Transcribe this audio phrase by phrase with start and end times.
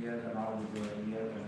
[0.00, 1.39] Iya, 拿五十，应该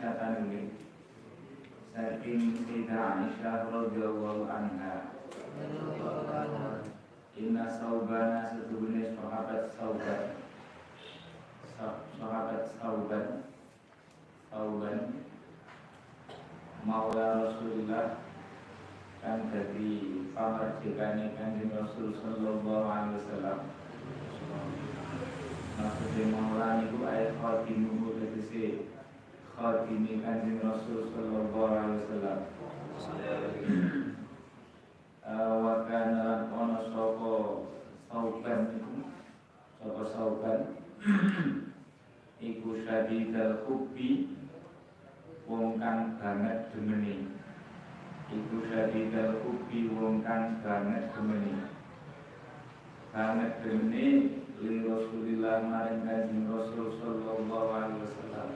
[0.00, 0.72] Aisyah tanwin
[1.92, 5.12] Saking Sayyidah Aisyah radhiyallahu anha.
[7.36, 10.40] Inna saubana setubune sahabat sauban.
[11.76, 13.44] Sa- Sahabat sauban.
[14.48, 15.20] Sauban.
[16.88, 18.24] Maula Rasulullah
[19.20, 23.68] Kan jadi pamerjikane kanjeng Rasul sallallahu alaihi wasallam.
[25.76, 28.88] Maksudnya maula niku ayat khatimu tegese
[29.60, 32.40] khatimi kanjeng Rasul sallallahu alaihi wasallam.
[35.60, 36.80] Wa kana lan ono
[38.08, 38.72] sauban
[39.84, 40.60] iku sauban.
[42.40, 44.32] Iku syadidal hubbi
[45.44, 47.28] wong kang banget demeni.
[48.32, 51.68] Iku syadidal hubbi wong kang banget demeni.
[53.12, 58.48] Banget demeni li Rasulillah maring kanjeng Rasul sallallahu alaihi wasallam.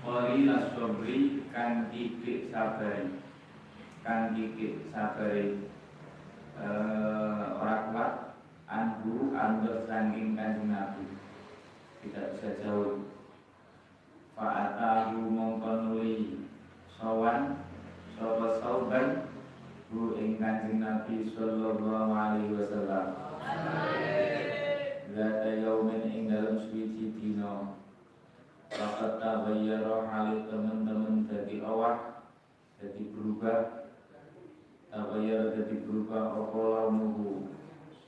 [0.00, 3.20] Qalila sabri kan titik sabari
[4.04, 5.64] kan titik sabari
[6.60, 8.12] eh, orang kuat
[8.68, 11.04] anhu andur sangking kanjeng Nabi.
[12.04, 13.08] Tidak bisa jauh.
[14.36, 16.48] Fa'atahu mongkonuli
[16.96, 17.60] sawan
[18.20, 19.29] Sopo sauban
[19.90, 23.06] Hu ing kanjeng Nabi Sallallahu alaihi wasallam.
[25.10, 27.74] Zata yaumin ing dalam suci dino
[28.70, 32.22] Lakat tabayyara hali teman-teman jadi awak
[32.78, 33.90] Jadi berubah.
[34.94, 37.50] Tabayyara jadi berubah Apa laumuhu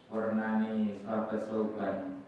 [0.06, 2.22] Warnani sahabat sauban.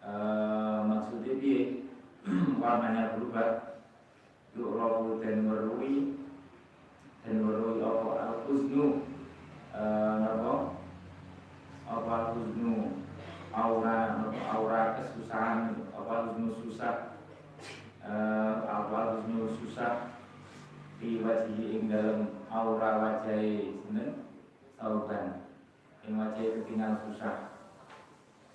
[0.00, 1.84] Eh, Maksudnya dia
[2.64, 3.76] warnanya berubah.
[4.56, 6.16] Yuk rohu dan merui
[7.24, 9.04] dan merui apa al husnu
[9.74, 10.54] apa
[11.90, 13.04] apa al husnu
[13.50, 15.90] aura aura kesusahan.
[15.90, 17.18] Apa al husnu susah?
[18.00, 20.16] Eh, apa al husnu susah?
[21.00, 23.40] Di wajah ing dalam aura wajah
[23.84, 24.24] sinten
[24.78, 25.44] sauban.
[26.06, 27.52] Wajah ketinggal susah.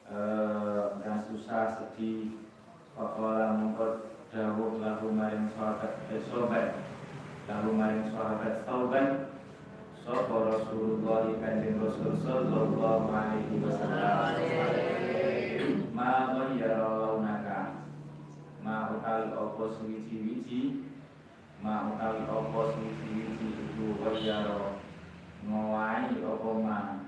[0.05, 2.45] Eh, yang susah sedih
[2.95, 6.94] Pakola mengkot dawuh lahu maring eh, sobat
[7.45, 9.07] lahu maring sahabat sauban
[10.05, 14.37] Sopo Rasulullah kanjeng Rasul Sallallahu alaihi wasallam.
[15.97, 17.81] Ma ghayyara launaka
[18.61, 20.85] Ma utawi opo suwici-wici
[21.65, 24.77] Ma utawi opo suwici-wici Iku ghayyara
[25.49, 27.01] Ngowai opo ma?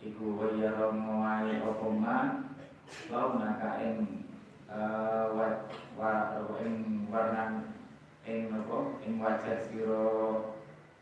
[0.00, 2.40] Iku ghayyara ngowai opo ma?
[3.12, 4.24] Launaka ing
[4.64, 5.68] eh, wa
[6.00, 6.12] wa
[6.64, 7.68] ing warna
[8.30, 10.06] ing apa ing wajah sira.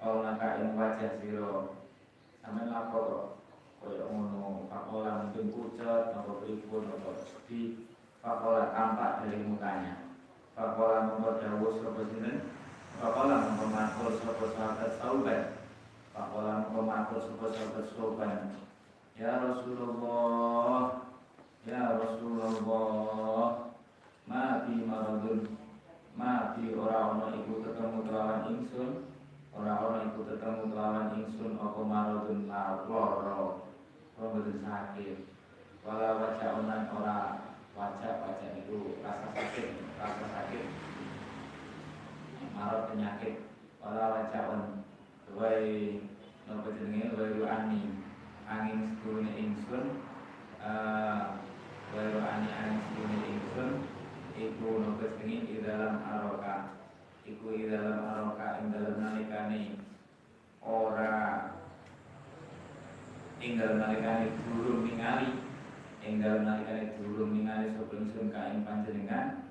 [0.00, 1.76] Naka ing wajah sira.
[2.40, 3.26] Sampeyan lapo kok
[3.78, 7.84] kaya ngono pakola mungkin pucet apa pripun apa sedih
[8.24, 10.08] pakola tampak dari mukanya.
[10.56, 12.48] Pakola nomor dawuh sapa sinten?
[12.98, 15.42] Pakola nomor matur sapa sahabat sauban.
[16.16, 18.56] Pakola nomor matur sapa sahabat sauban.
[19.18, 21.10] Ya Rasulullah
[21.66, 23.66] Ya Rasulullah
[24.30, 25.57] Mati maradun
[26.18, 29.06] Mati ora-ora iku ketemu kelawan ingsun.
[29.54, 35.18] Ora-ora iku ketemu kelawan ingsun Apa maradun Ora betul sakit?
[35.86, 37.18] Wala wajah onan ora
[37.78, 40.64] Wajah wajah itu rasa sakit Rasa sakit.
[42.50, 43.46] Marad penyakit.
[43.78, 44.62] Wala wajah on
[45.38, 46.02] Wai
[46.50, 47.14] Nopo jenenge?
[47.14, 47.82] Wai ru'ani
[48.50, 50.02] Angin sekurune ingsun.
[50.58, 51.22] Eh,
[51.88, 53.97] Wairo ani ani sini ingsun
[54.36, 56.76] Iku nukes ini di dalam aroka.
[57.24, 59.78] Iku di dalam aroka Ing dalam nalikani
[60.60, 61.54] Ora.
[63.40, 65.40] Ing dalam nalikani durung ningali.
[66.04, 69.48] Ing dalam nalikani durung ningali Sopo ingsun kain panjenengan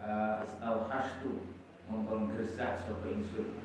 [0.00, 1.44] Astau hastu
[1.86, 3.60] Mumpung gersak sopo ingsun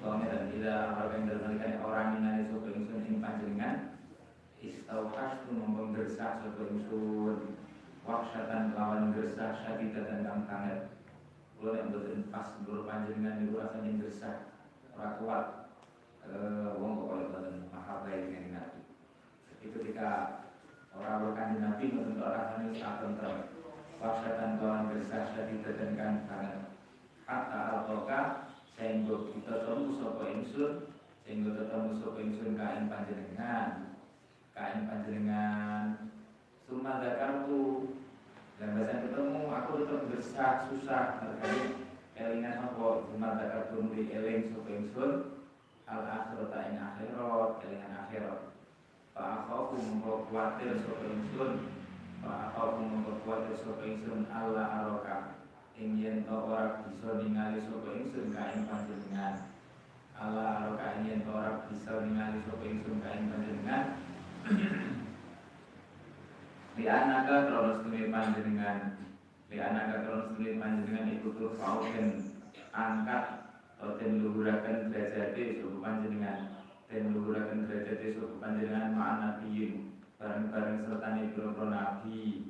[0.00, 3.96] Kami dan tidak aroka ing dalam nalikani Orang ningali sopo ingsun ing panjenengan
[4.66, 7.54] istauhastu mongkong gersak sapa ingsun
[8.06, 10.96] waksatan lawan gersak syadidatan kang kanget
[11.56, 14.52] Kulo nek mboten pas nurut panjenengan niku rasane gresah
[14.92, 15.46] ora kuat.
[16.28, 18.80] Eh wong kok mboten paham bae dengan Nabi.
[19.48, 20.10] Jadi ketika
[20.92, 23.36] orang berkanjeng Nabi mboten kok rasane sak tentrem.
[23.96, 26.60] Wasatan kawan gresah sadidatan kan banget.
[27.24, 30.72] Hatta al-qoka sehingga kita temu sapa ingsun
[31.24, 33.96] sehingga ketemu sapa ingsun kain panjenengan
[34.52, 36.12] kain panjenengan
[36.66, 37.94] Suma zakartu
[38.58, 41.22] dan bahasa ketemu aku tetap bersah susah.
[41.22, 41.78] Terkait
[42.18, 43.06] kelingan apa?
[43.06, 45.12] Cuma zakar di eling sapa ingsun.
[45.86, 48.50] Al akhirat ing akhirat kelingan akhirat.
[49.14, 51.70] Pak aku mengko kuatir sapa ingsun.
[52.26, 54.26] Pak aku mengko kuatir sapa ingsun.
[54.26, 55.38] Allah aroka.
[55.78, 59.54] Ing yen ora bisa ningali sapa kain panjenengan.
[60.18, 62.66] Allah aroka ing yen ora bisa ningali sapa
[63.06, 63.84] kain panjenengan
[66.76, 69.00] di anaka kronos tumi panjenengan
[69.48, 72.20] di anaka kronos tumi panjenengan iku tur pauken
[72.76, 73.48] angkat
[73.80, 76.60] atau den luhuraken derajate suku panjenengan
[76.92, 82.48] den luhuraken derajate suku panjenengan ma'an nabiyin bareng-bareng serta pira nabi.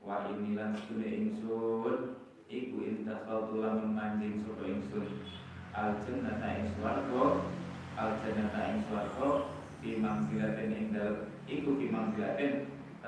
[0.00, 2.16] Wa ini lan sedune ingsun
[2.48, 5.08] iku intasal tulang manjing sapa ingsun.
[5.76, 7.24] Al jannata ing swarga
[8.00, 9.52] al jannata ing swarga
[9.84, 11.70] dalem iku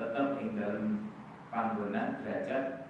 [0.01, 1.13] tetap ing dalam
[1.53, 2.89] panggonan derajat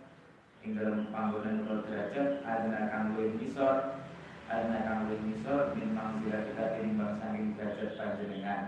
[0.64, 4.00] ing dalam panggonan atau derajat ada kang luwih misor
[4.48, 5.92] ada kang luwih misor min
[6.24, 8.62] kita tinimbang saking derajat panjenengan.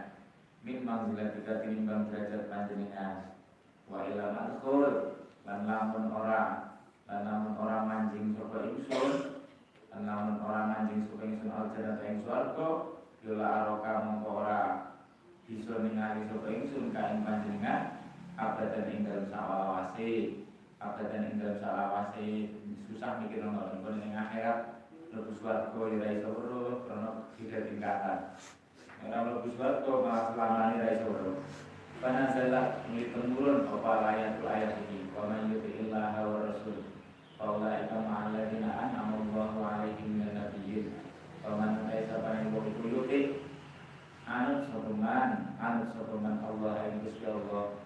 [0.63, 3.15] Min manzila kita tinimbang derajat panjenengan.
[3.87, 4.91] Wa ila madkhul
[5.47, 6.43] lan lamun ora
[7.07, 9.39] lan lamun ora manjing sapa ingsun
[9.91, 12.69] lan lamun ora manjing sapa ingsun al jannah ing swarga
[13.23, 14.61] yola aroka mongko ora
[15.47, 18.02] bisa ningali sapa ingsun kain panjenengan
[18.37, 20.41] abadan ing dalam salawase
[20.81, 22.49] abadan ing dalam salawase
[22.89, 24.81] susah mikir ngono ngono ning akhirat.
[25.13, 28.19] Mlebu swarga ya iso weruh karena tiga tingkatan.
[29.05, 31.37] Ora mlebu swarga malah selamane ra iso weruh
[32.01, 36.89] Panazala ini temurun apa ayat ayat ini Wa man yuti illaha wa rasul.
[37.37, 40.97] Faulaika ma'alladina an'amallahu alaihim min nabiyyin.
[41.45, 43.45] Wa man kaisa paning wong yuti
[44.25, 47.82] Anut sopeman Anut sopeman Allah yang Gusti Allah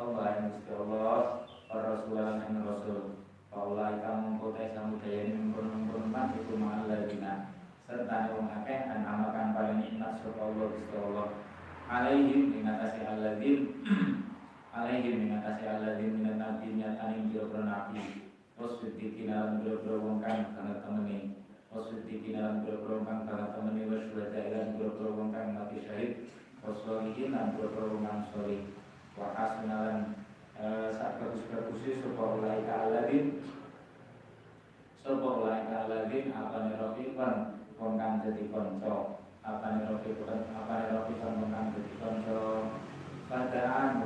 [0.00, 3.20] Allah Gusti Allah Rasulullah yang Rasul.
[3.52, 7.52] Allah kamu kota samudaya ini mempun-mempun mat itu ma'aladina
[7.84, 11.28] serta wong akeh an amakan paling sapa Allah Gusti Allah.
[11.84, 13.60] Alaihim mengatasi alladin.
[14.80, 18.32] Alaihim mengatasi alladin minan nabi nyatani biro nabi.
[18.56, 21.36] Wasuddiqin alam biro wong kang kana temeni
[21.68, 26.32] wasuddiqin alam biro kang kana temeni wasyuhada ilan biro wong mati syahid.
[26.64, 28.08] Wasolihin lan biro wong
[29.20, 30.16] wa hasanalan
[30.96, 33.44] saat bagus-bagus sapa ulai ka aladin?
[35.04, 36.32] Ulai aladin?
[36.32, 37.36] Apa ne rafiqan
[37.76, 38.48] wong kang dadi
[39.44, 42.40] apa ne rafiqan apa ne rafiqan wong kang dadi kanca?
[43.30, 44.02] Padaan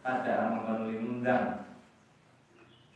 [0.00, 1.68] Padaan mengkonuli undang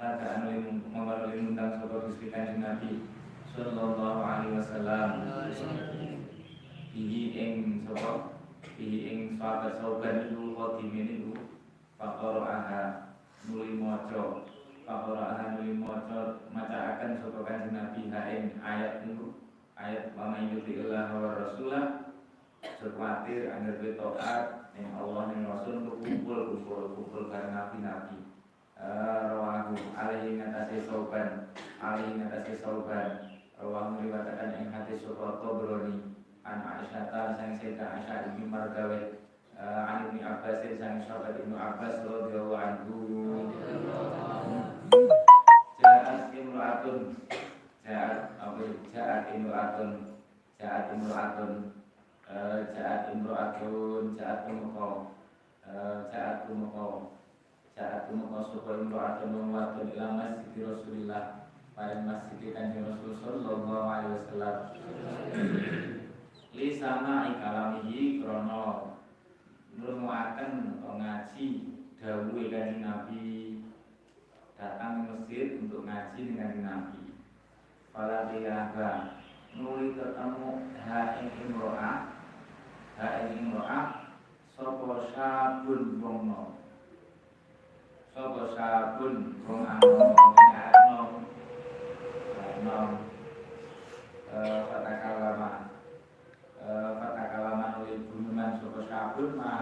[0.00, 0.48] Padaan
[0.88, 3.04] mengkonuli undang Sobat Gusti Kanjeng Nabi
[3.52, 5.28] Sallallahu alaihi wasallam
[6.96, 8.40] Bihi ing Sobat
[8.80, 11.36] Bihi ing sahabat sahabat itu Khodimin itu
[12.22, 13.10] Fakoro aha
[13.50, 14.46] Nuli mojo
[14.86, 19.42] Fakoro aha nuli mojo Maca akan Sobat Kanjeng Nabi Hain ayat itu
[19.74, 22.14] Ayat Wa yuti Allah wa rasulah
[22.78, 28.22] Sekwatir Agar betokat Yang Allah yang Rasul Kumpul Kumpul Kumpul karena nabi-nabi.
[28.78, 31.50] Rawahu Alaihi ngatasi sauban
[31.82, 33.34] Alaihi ngatasi sauban.
[33.58, 36.14] Rawahu meriwatakan yang hati Sokoto Broni
[36.46, 39.21] An Aisyah ta sang Sayyidah Aisyah
[39.62, 42.98] Ibn Margawe An Ibn Abbas sang sahabat Ibn Abbas radhiyallahu anhu.
[45.78, 47.14] Ja'at imra'atun
[47.86, 49.90] Ja'at apa Ja'at imra'atun
[50.58, 51.52] Ja'at imra'atun
[52.74, 55.14] Ja'at imra'atun Ja'at umukau
[56.10, 57.14] Ja'at umukau
[57.78, 61.46] Ja'at umukau Sopo imra'atun Mengwatun ila masjid Rasulillah.
[61.72, 64.56] Pada masjid kanjeng Rasul Sallallahu alaihi wasallam.
[66.52, 68.91] Li sama ikalamihi krono
[69.78, 70.52] nemoaken
[70.82, 71.46] ngaji
[72.02, 73.26] dawuhe kanjeng Nabi.
[74.58, 77.02] Datang ke masjid untuk ngaji dengan Nabi.
[77.92, 78.90] Para tiaga
[79.52, 80.50] nuli ketemu
[80.80, 81.98] ha ing imro'ah
[82.96, 83.86] ha ing imro'ah
[84.56, 86.50] sapa sabun wong nom.
[88.16, 90.10] Sapa sabun wong anom
[92.62, 92.90] anom
[94.32, 95.50] kata eh, kalama
[96.96, 99.61] kata eh, kalama nuli gunuman sapa sabun mah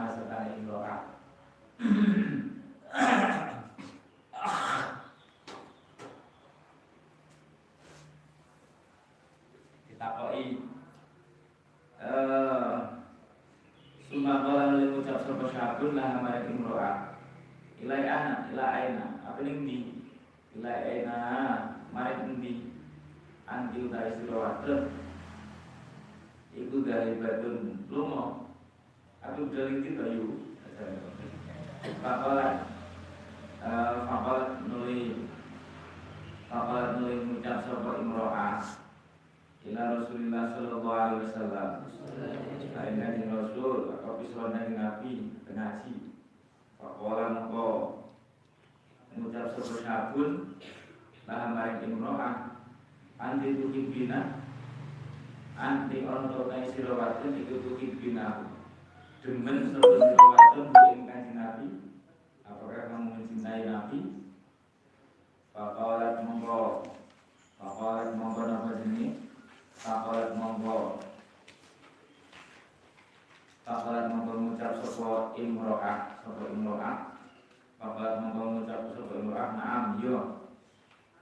[45.11, 45.95] Nabi, pengaji
[46.79, 47.71] Fakola mengko
[49.11, 50.55] Mengucap sebuah sabun
[51.26, 52.62] Lah maring imro'ah
[53.19, 54.38] Anti tuki bina
[55.59, 58.55] Anti orang tokai sirawatun Iku tuki bina
[59.19, 61.69] Demen sebuah sirawatun Bukin kanji Nabi
[62.47, 63.99] Apakah kamu mencintai Nabi?
[65.50, 66.87] Fakola mengko
[67.59, 69.26] Fakola mengko Nama jenis
[69.75, 71.10] Fakola mengko
[73.71, 77.15] Fakalat mongko ngucap sapa imro'ah sapa imro'ah.
[77.79, 80.43] Fakalat mongko ngucap sapa imro'ah Naam yo.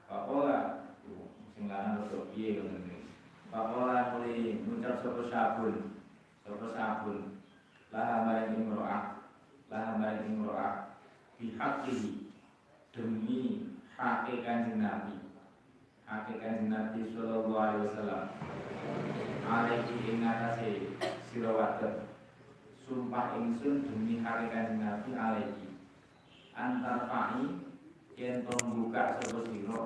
[0.09, 0.88] Fakola
[1.52, 3.05] Sing lanang rada piye ngene
[3.52, 5.93] Fakola muli ngucap sapa sabun
[6.40, 7.37] Sapa sabun
[7.93, 9.21] Laha maring imro'ah
[9.69, 10.97] Laha maring imro'ah.
[11.37, 12.33] Bihaqihi
[12.97, 13.69] Demi
[14.00, 15.21] kanjeng Nabi.
[16.09, 18.25] Kanjeng Nabi Sallallahu alaihi wasallam.
[19.45, 20.97] Alaihi ing atase
[22.88, 25.68] sumpah ingsun demi hari kanjeng Nabi alaihi.
[26.57, 27.45] Antar fa'i
[28.16, 29.83] yen to buka sira?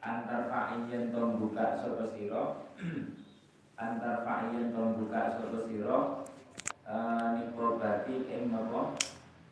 [0.00, 2.04] Antar fa'i yen to buka sapa
[3.84, 5.98] antar fa'i yen to buka sapa sira?
[7.36, 8.96] Nipo bati ing napa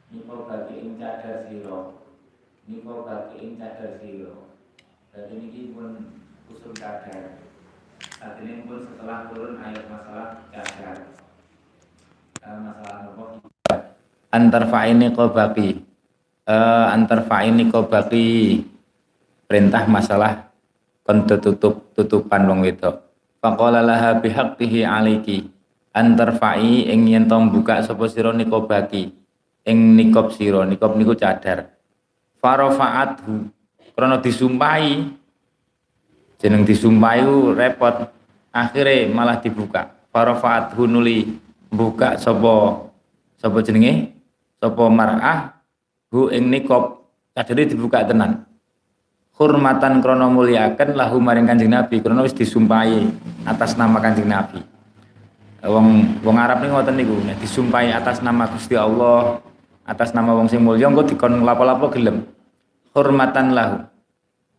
[0.09, 1.79] nipo bati ing cadar sira.
[2.65, 4.33] Nipo bati ing cadar sira.
[5.13, 6.17] Dadi niki pun
[6.49, 7.37] usul cadar.
[8.19, 11.22] Saat ini pun setelah turun ayat masalah cadar?
[14.33, 15.79] Antar fa'ini qobaki
[16.51, 18.59] uh, Antar fa'ini qobaki
[19.47, 20.53] Perintah masalah
[21.03, 23.03] Kon tutup tutupan wong wedok.
[23.43, 25.51] Faqala laha bihaqtihi aliki.
[25.91, 29.11] Antar fa'i ing yen buka sapa sira nikobaki
[29.67, 31.75] ing nikob sira nikob niku cadar.
[32.39, 33.51] Farafa'athu
[33.99, 35.11] krana disumpahi
[36.39, 37.27] jeneng disumpahi
[37.59, 38.09] repot.
[38.55, 39.91] Akhirnya malah dibuka.
[40.15, 41.35] Farafa'athu nuli
[41.73, 42.85] buka sapa
[43.41, 44.13] sapa jenenge?
[44.61, 45.59] Sapa mar'ah
[46.13, 47.03] hu ing nikop.
[47.33, 48.45] Kadare dibuka tenan.
[49.41, 53.09] Hormatan krono muliakan lahu maring Kanjeng Nabi krono wis disumpahi
[53.49, 54.61] atas nama Kanjeng Nabi.
[55.65, 59.41] Wong wong Arab ning ngoten niku nek disumpahi atas nama Gusti Allah
[59.89, 62.29] atas nama wong sing mulya engko dikon lapo-lapo gelem.
[62.93, 63.77] Hormatan lahu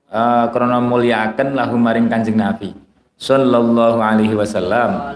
[0.09, 2.73] uh, krono muliakan lahu maring Kanjeng Nabi.
[3.13, 5.13] Sallallahu alaihi wasallam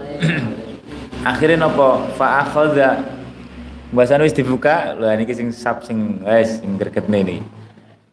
[1.24, 2.06] akhirnya nopo?
[2.14, 3.02] Fa akhadha
[3.94, 4.94] bahasa wis dibuka.
[4.94, 7.36] Lho ini sing sap sing wis sing gregetne ini.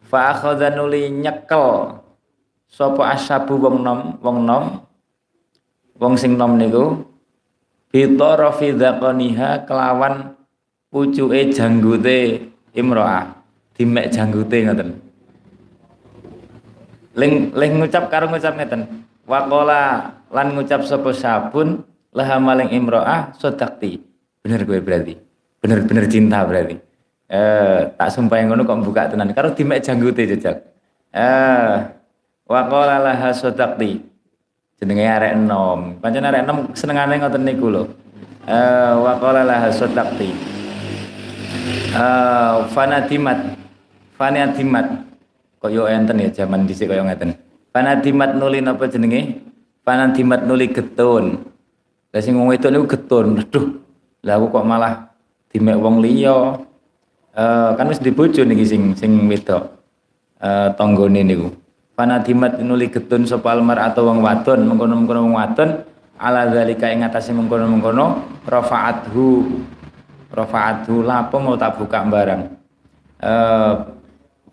[0.06, 1.98] Fa akhadha nuli nyekel.
[2.66, 4.64] Sapa ashabu wong nom wong nom?
[5.98, 7.06] Wong sing nom niku.
[7.94, 10.34] Bitarafi dzaqaniha kelawan
[10.90, 13.32] pucuke janggute imro'ah.
[13.76, 14.90] Dimek janggute ngoten.
[17.16, 19.06] Ling ling ngucap karo ngucap ngeten.
[19.24, 21.82] Waqala lan ngucap sapa sabun
[22.16, 24.00] laha maling imro'ah sodakti
[24.40, 25.14] bener gue berarti.
[25.60, 26.78] Bener-bener cinta berarti.
[27.26, 29.34] Eh tak sumpah yang ngono kok buka tenan.
[29.36, 30.62] Karo dimek janggute jejak
[31.12, 31.74] eh
[32.46, 34.00] waqala laha sodakti
[34.80, 35.98] jenenge arek enom.
[36.00, 37.82] Pancen arek enom senengane ngoten niku lho.
[38.46, 40.32] Eh waqala laha sodakti
[41.92, 43.58] eh fanatimat.
[44.16, 44.86] Fanatimat.
[45.60, 47.34] Kaya enten ya zaman dhisik kaya ngeten.
[47.74, 49.42] Fanatimat nuli napa jenenge?
[49.82, 51.55] Fanatimat nuli getun
[52.16, 53.36] lah sing wong wedok niku getun.
[53.36, 53.76] Aduh,
[54.24, 55.12] lah aku kok malah
[55.52, 56.56] dimek wong liya.
[57.36, 59.68] Eh kan wis dibojo niki sing sing wedok.
[60.40, 61.52] Eh tanggane niku.
[61.92, 65.84] Panadimat nuli getun sapa almar atau wong wadon, mengkono-mengkono wong wadon
[66.16, 69.28] ala zalika ing atase mengkono-mengkono rafa'athu
[70.32, 72.42] rafa'athu lapo mau tak buka barang.
[73.20, 73.72] Eh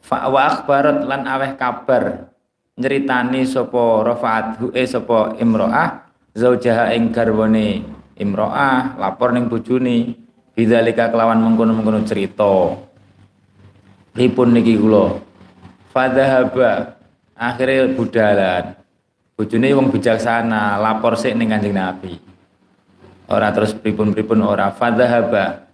[0.04, 2.28] wa akhbarat lan aweh kabar
[2.76, 6.03] nyeritani sapa rafa'athu eh sapa imro'ah
[6.34, 7.86] zaujaha ing garwane
[8.18, 10.20] imro'ah lapor ning bojone.
[10.54, 12.78] Bidzalika kelawan mengkono-mengkono cerita.
[14.14, 15.18] Pripun niki kula?
[15.90, 16.94] Fadhahaba
[17.34, 18.78] akhirnya budalan.
[19.34, 22.22] Bojone wong bijaksana lapor sik ning Kanjeng Nabi.
[23.34, 24.70] Ora terus pripun-pripun ora?
[24.70, 25.66] Fadhahaba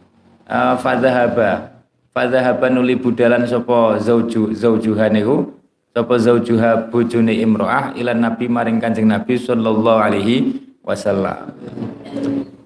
[0.48, 1.76] uh, fadhahaba
[2.15, 5.59] fadhahaba nuli budalan sapa zauju zaujuha niku
[5.89, 11.49] sapa zaujuha bojone imro'ah ila nabi maring kanjeng nabi sallallahu alaihi wasallam.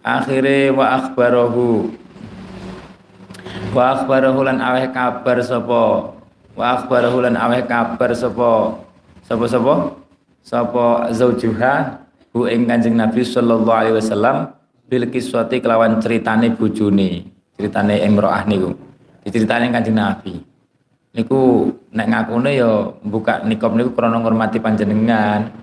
[0.04, 1.88] Akhire wa akhbarahu.
[3.72, 6.14] Wa akhbarahu lan aweh kabar sapa?
[6.54, 8.84] Wa akhbarahu lan aweh kabar sapa?
[9.24, 9.74] Sapa sapa?
[10.44, 12.04] Sapa zaujuha
[12.36, 14.52] hu ing kanjeng nabi sallallahu alaihi wasallam
[14.92, 17.24] bil kiswati kelawan ceritane bojone
[17.56, 18.76] ceritane imro'ah niku.
[19.24, 20.53] Diceritane kanjeng nabi
[21.14, 25.54] niku nek ngakune ya buka nikop niku krana ngurmati panjenengan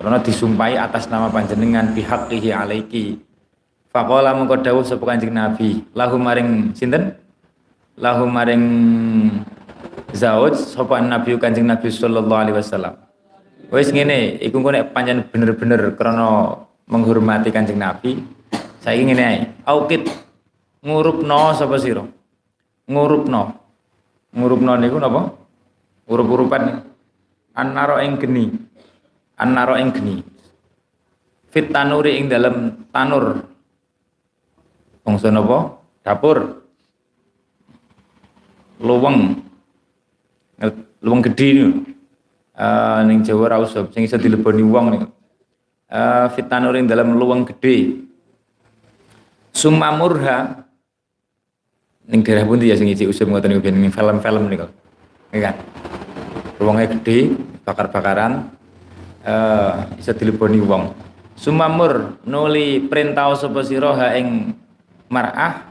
[0.00, 3.20] krana disumpahi atas nama panjenengan bihaqqihi alaiki.
[3.92, 7.12] Faqala mengko dawuh sapa kanjeng nabi lahu maring sinten?
[8.00, 8.64] Lahu maring
[10.16, 12.96] zauj sapa nabi kanjeng nabi sallallahu alaihi wasallam.
[13.68, 16.56] Wis ngene iku nek pancen bener-bener krana
[16.88, 18.24] menghormati kanjeng nabi
[18.80, 19.38] saiki ngene ae.
[19.68, 20.08] Aukit
[20.80, 22.06] ngurupno sapa sira?
[22.88, 23.59] Ngurupno
[24.34, 25.34] ngurupno niku napa?
[26.10, 26.82] Urup-urupan
[27.54, 28.44] annaro ing geni.
[29.38, 30.14] Annaro ing geni.
[31.50, 33.46] Fit tanuri ing dalam tanur.
[35.02, 35.78] Bangsa napa?
[36.06, 36.62] Dapur.
[38.80, 39.38] Luweng.
[41.02, 41.70] Luweng gedhi niku.
[42.60, 45.06] Uh, ning Jawa ra usah sing iso dileboni wong niku.
[45.90, 48.06] Uh, fit ing dalam luweng gedhe.
[49.50, 50.69] Sumamurha
[52.10, 54.66] ning daerah pun ya sing isi usum ngoten niku ning film-film niku.
[55.30, 55.54] Nggih kan.
[56.60, 58.50] Ruangnya gede, bakar-bakaran
[59.24, 60.90] eh uh, bisa dileboni wong.
[61.38, 64.52] Sumamur nuli perintah sapa sira ha ing
[65.08, 65.70] mar'ah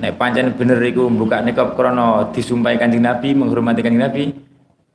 [0.00, 4.22] nek pancen bener iku buka nikab krana disumpahi Kanjeng Nabi, menghormati Kanjeng Nabi,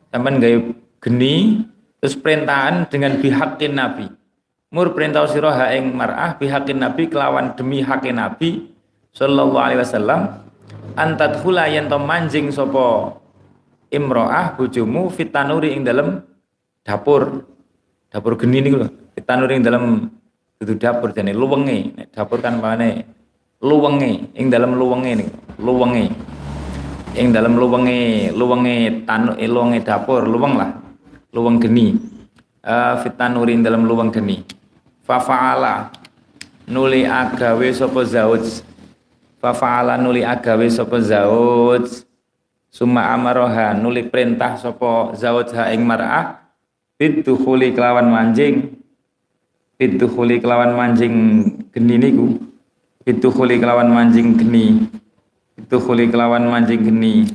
[0.09, 0.57] sampean gawe
[1.03, 1.63] geni
[2.01, 4.05] terus perintahan dengan bihakin Nabi.
[4.69, 8.78] Mur perintah sira ha ing mar'ah bihakin Nabi kelawan demi hakin Nabi
[9.13, 10.21] sallallahu alaihi wasallam
[10.95, 13.15] antat hula yen to manjing sapa
[13.89, 16.21] imro'ah bojomu fitanuri ing dalam
[16.85, 17.45] dapur.
[18.09, 20.09] Dapur geni niku lho fitanuri ing dalam
[20.57, 23.05] itu dapur jane luwenge dapur kan mana
[23.61, 26.09] luwenge ing dalam luwenge niku luwenge
[27.13, 30.73] ing dalam luwenge luwenge tanu eh, luwenge dapur luweng lah
[31.33, 31.97] luweng geni.
[32.59, 34.43] Uh, fitanuri ing dalam luweng geni.
[35.05, 35.89] Fa faala
[36.69, 38.61] nuli agawe sapa zauj
[39.39, 42.03] Fafa'ala nuli agawe sapa zauj
[42.67, 46.43] summa amaroha nuli perintah sapa zauj ha ing mar'ah.
[46.99, 48.75] Bidukhuli kelawan manjing
[49.79, 51.15] bidukhuli kelawan manjing
[51.71, 52.35] geni niku.
[53.07, 54.91] Bidukhuli kelawan manjing geni.
[55.55, 57.31] Bidukhuli kelawan manjing geni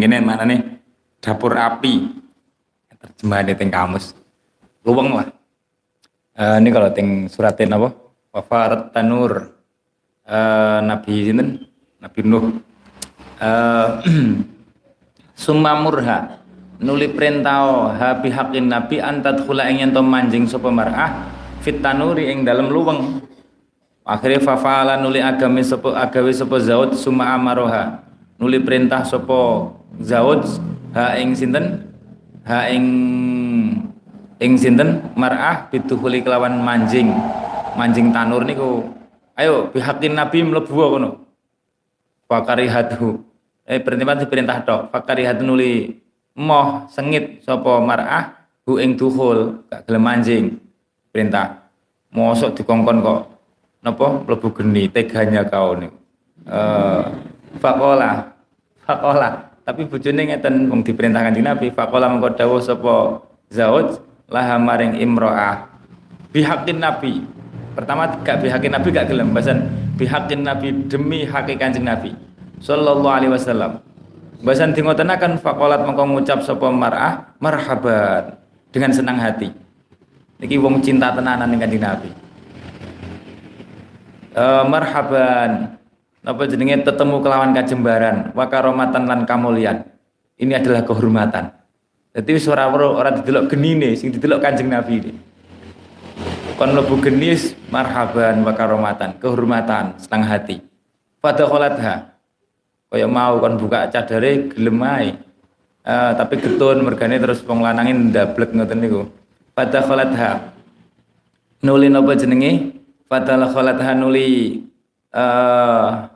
[0.00, 0.60] mana nih?
[1.20, 2.12] Dapur api.
[2.96, 4.12] Terjemah di teng kamus.
[4.84, 5.28] Luweng lah.
[6.36, 7.92] Uh, ini kalau teng suratin apa?
[8.32, 9.56] Wafarat tanur.
[10.26, 11.42] Uh, nabi ini
[12.00, 12.46] nabi nuh.
[13.36, 14.00] Uh,
[15.36, 16.40] sumamurha
[16.80, 21.28] nuli perintah habi hakin nabi antat hula ingin to manjing sopa mar'ah
[21.60, 23.20] fit tanuri ing dalam luweng
[24.04, 28.00] akhirnya fafala nuli agami sopo agawi sopo zaud suma amaroha
[28.36, 30.44] nuli perintah sopo Zawud
[30.92, 31.88] ha ing sinten?
[32.44, 32.84] Ha ing
[34.36, 35.00] ing sinten?
[35.16, 37.12] Mar'ah bituhuli kelawan manjing.
[37.76, 38.84] Manjing tanur niku.
[39.36, 41.10] Ayo bihakin nabi mlebu kono
[42.28, 43.20] fakarihatu
[43.64, 44.80] eh perintah diperintah tok.
[44.92, 45.96] Fakarihatu nuli
[46.36, 48.36] moh sengit sapa mar'ah
[48.68, 50.44] hu ing duhul gak gelem manjing.
[51.12, 51.68] Perintah.
[52.12, 53.20] Mosok dikongkon kok.
[53.80, 54.24] Napa?
[54.28, 55.96] Mlebu geni teganya kau niku
[56.46, 57.04] eh
[57.58, 58.32] fakola.
[58.84, 59.46] Fakola.
[59.66, 63.18] Tapi bojone ngeten wong diperintahkan di Nabi faqala mengko dawuh sapa
[63.50, 63.98] zauj
[64.30, 65.66] laha maring imro'ah.
[66.30, 67.26] Bihakin Nabi.
[67.74, 69.66] Pertama gak bihakin Nabi gak gelem bahasan
[69.98, 72.14] bihakin Nabi demi hakik Kanjeng Nabi.
[72.62, 73.82] Sallallahu alaihi wasallam.
[74.46, 78.38] Bahasan di ngotenaken faqalat mengko ngucap sapa mar'ah marhaban.
[78.70, 79.50] Dengan senang hati.
[80.38, 82.10] Niki wong cinta tenanan dengan Kanjeng Nabi.
[84.36, 85.75] Uh, marhaban
[86.26, 89.86] napa jenenge tetemu kelawan kajembaran wa karomatan lan kamulian.
[90.36, 91.54] Ini adalah kehormatan.
[92.12, 95.12] Jadi wis ora ora didelok genine sing didelok Kanjeng Nabi ini.
[96.58, 100.58] Kon lebu genis marhaban wa karomatan kehormatan senang hati.
[101.22, 102.18] Pada kholatha
[102.90, 105.14] kaya mau kon buka cadare gelem ae.
[105.86, 109.06] Uh, tapi getun mergane terus wong lanangin ndablek ngoten niku.
[109.54, 110.50] Pada kholatha
[111.62, 112.74] nuli napa jenenge?
[113.06, 114.60] Pada kholatha nuli
[115.14, 116.15] uh,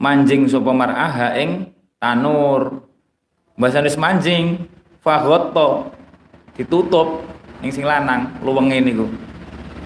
[0.00, 2.88] manjing sapa mar'ah ing tanur.
[3.60, 4.64] Bahasane manjing
[5.04, 5.92] faghotto
[6.56, 7.20] ditutup
[7.60, 9.06] ning sing lanang luwenge niku.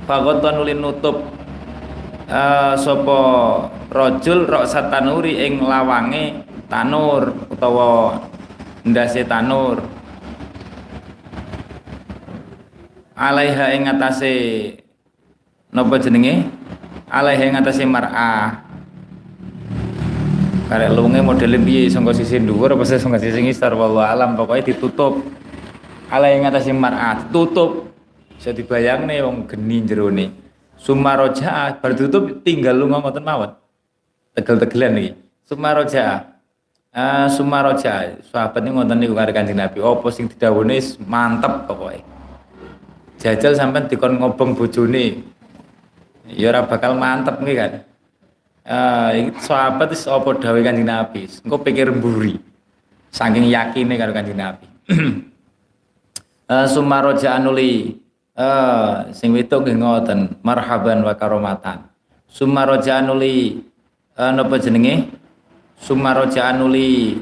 [0.07, 1.27] Faghotto nuli nutup
[2.31, 3.19] uh, sapa
[3.91, 8.23] rajul rok satanuri ing lawange tanur utawa
[8.87, 9.83] ndase tanur.
[13.15, 14.35] Alaiha ing atase
[15.75, 16.47] napa jenenge?
[17.11, 18.64] Alaiha ing atase mar'ah
[20.69, 21.87] karek lunge model piye?
[21.93, 24.37] Sangka sisi dhuwur apa sangka sisi ngisor wallahu alam.
[24.37, 25.21] Pokoknya ditutup.
[26.09, 27.91] Ala yang atas mar'at tutup.
[28.37, 30.27] Bisa dibayangne wong geni jerone.
[30.77, 33.51] Sumaroja bar tutup tinggal lunga ngoten mawon.
[34.35, 35.11] Tegel-tegelan iki.
[35.47, 36.35] Sumaroja
[36.93, 39.79] uh, sumaroja sahabat ini ngoten niku karo Kanjeng Nabi.
[39.81, 40.81] Apa sing didhawuhne?
[41.05, 42.15] Mantep pokoknya
[43.25, 45.25] jajal sampean dikon ngobong bojone.
[46.29, 47.73] Ya ora bakal mantep nggih kan
[48.69, 51.29] uh, sahabat itu apa dawe kanjeng Nabi?
[51.45, 52.41] Engko pikir mburi.
[53.15, 54.67] Saking yakine karo kanjeng Nabi.
[56.45, 57.97] Uh, sumaroja anuli
[58.37, 61.89] uh, sing wedok nggih ngoten marhaban wa karomatan.
[62.29, 63.65] Sumaroja anuli
[64.21, 65.09] uh, napa jenenge?
[65.81, 67.17] Sumaroja anuli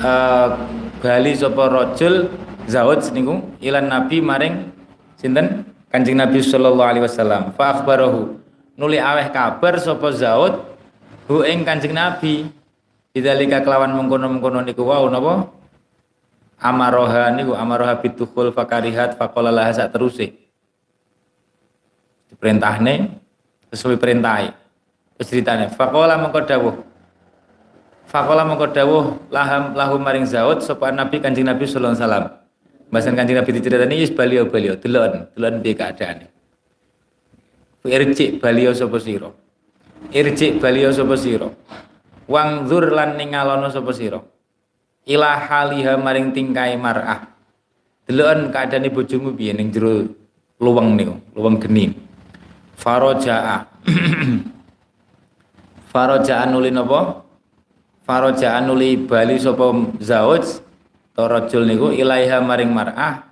[0.00, 0.56] uh,
[1.04, 2.32] bali sapa rajul
[2.64, 4.72] zawaj niku ilan nabi maring
[5.20, 5.68] sinten?
[5.86, 7.54] Kanjeng Nabi sallallahu alaihi wasallam.
[7.54, 8.36] Fa akhbarahu
[8.76, 10.60] nuli aweh kabar sapa Zaud
[11.26, 12.46] hu ing Kanjeng Nabi.
[13.16, 15.48] Bidzalika kelawan mengkono-mengkono niku wau napa?
[16.60, 20.36] Amaroha niku amaroha bitukhul fakarihat faqala laha sak teruse
[22.28, 23.16] diperintahne
[23.72, 24.52] sesuai perintahe.
[25.16, 26.76] Terus ceritane faqala mengko dawuh.
[29.32, 32.44] Laham lahum maring Zaud sapa Nabi Kanjeng Nabi sallallahu alaihi wasallam.
[32.86, 36.30] Bahasan kanjeng Nabi diceritani yus beliau beliau delon delon piye keadaane
[37.88, 39.30] irjik beliau sapa sira?
[40.12, 41.48] Irjik beliau sapa sira?
[42.26, 44.20] Wangzur lan ningalono sapa sira?
[45.06, 47.30] Ila haliha maring tingkai mar'ah.
[48.06, 50.06] Delon keadaane bojomu piye ning jero
[50.62, 51.90] luweng niku luweng geni?
[52.76, 53.66] Farajaa
[55.90, 57.22] farajaa nuli napa?
[58.06, 60.66] Farajaa nuli bali sapa zauj
[61.16, 63.24] Torojul niku ilaiha maring mar'ah.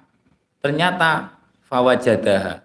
[0.64, 1.36] Ternyata
[1.68, 2.64] fawajadaha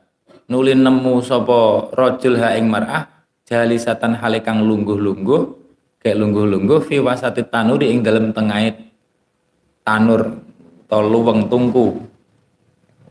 [0.49, 3.05] nuli nemu sapa rajul ha ing mar'ah
[3.45, 5.41] jalisatan hale kang lungguh-lungguh
[6.01, 8.81] kayak lungguh-lungguh fi wasati tanuri ing dalem tengahit
[9.85, 10.41] tanur
[10.89, 12.01] atau luweng tungku.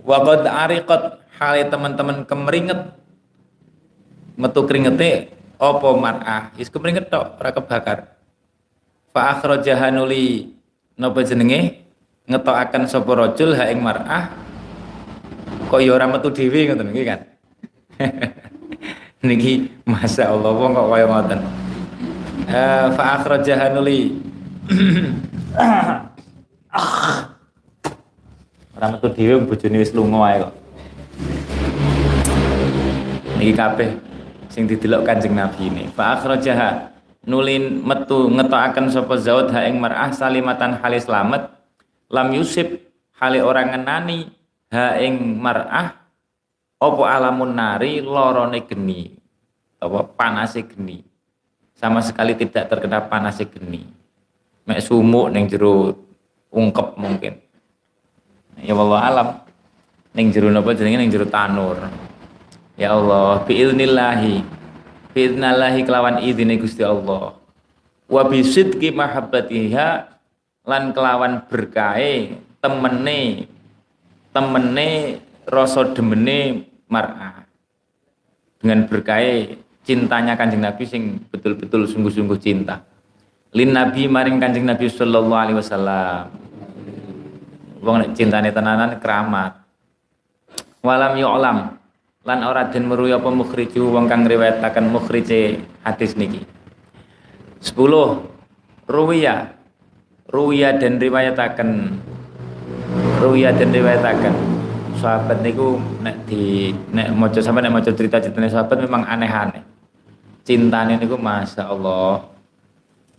[0.03, 2.91] Qad ariqat hale teman-teman kemeringet
[4.35, 5.31] metu keringete
[5.63, 6.43] apa mar'ah?
[6.59, 7.99] Is kemeringet tok ora kebakar.
[9.15, 10.55] Fa akhrajaha nuli
[10.99, 11.87] napa jenenge?
[12.29, 14.48] Ngetokaken sapa rajul ha ing mar'ah
[15.69, 17.21] kok ya ora metu dhewe ngoten iki kan?
[19.29, 21.41] Niki masa Allah wong kok kaya ngoten.
[22.49, 24.17] Uh, fa akhrajaha nuli.
[28.79, 30.55] Ora metu dhewe bojone wis lunga ae kok.
[33.37, 33.91] Niki kabeh
[34.49, 35.85] sing didelok Kanjeng Nabi ini.
[35.93, 36.97] Fa akhrajaha
[37.29, 41.45] nulin metu ngetokaken sapa zaud ha ing mar'ah salimatan halis slamet
[42.09, 42.81] lam yusib
[43.21, 44.38] hale orang ngenani
[44.73, 45.97] ha ing mar'ah
[46.79, 49.13] opo alamun nari lorone geni?
[49.79, 51.03] Apa panase geni?
[51.79, 53.87] Sama sekali tidak terkena panase geni.
[54.67, 55.95] Mek sumuk ning jero
[56.51, 57.39] ungkep mungkin.
[58.59, 59.29] Ya Allah alam.
[60.13, 60.99] Ning jero napa jenenge?
[60.99, 61.79] Ning jero tanur.
[62.75, 64.43] Ya Allah biilnillahi
[65.15, 67.39] biilnillahi kelawan idine Gusti Allah.
[68.09, 69.89] Wa bisidqi mahabbatiha
[70.67, 73.51] lan kelawan berkahe temene
[74.39, 75.19] temene
[75.51, 77.43] rasa demene mar'ah.
[78.63, 82.87] Dengan berkahe cintanya kanjeng Nabi sing betul-betul sungguh-sungguh cinta.
[83.55, 86.31] Lin Nabi maring kanjeng Nabi sallallahu alaihi wasallam.
[87.83, 89.59] Wong nek cintane tenanan keramat.
[90.83, 91.59] Walam yu'lam.
[92.27, 96.45] Lan ora den meruya apa mukhriju wong kang riwayataken mukhrije hadis niki.
[97.63, 97.75] 10
[98.87, 99.59] ruwiya
[100.29, 101.71] ruya dan riwayataken
[103.19, 104.35] ruya dan riwayataken
[104.99, 109.63] sahabat niku nek di nek maca sampe nek maca cerita-ceritane sahabat memang aneh-aneh
[110.49, 112.25] cintane niku Masya Allah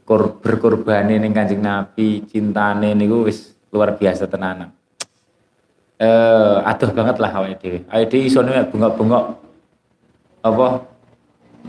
[0.01, 4.73] kor berkorbane ning Kanjeng Nabi, cintane niku wis luar biasa tenanan.
[6.01, 7.79] Eh aduh banget lah awake dhewe.
[7.85, 9.23] Awake dhewe iso bengok-bengok
[10.41, 10.67] apa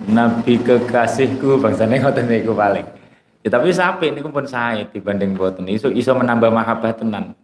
[0.09, 2.89] Nabi kekasihku bangsane ngoten niku paling.
[3.45, 5.69] Ya tapi sapi niku pun sae dibanding boten.
[5.69, 7.37] Iso iso menambah mahabbah tenan.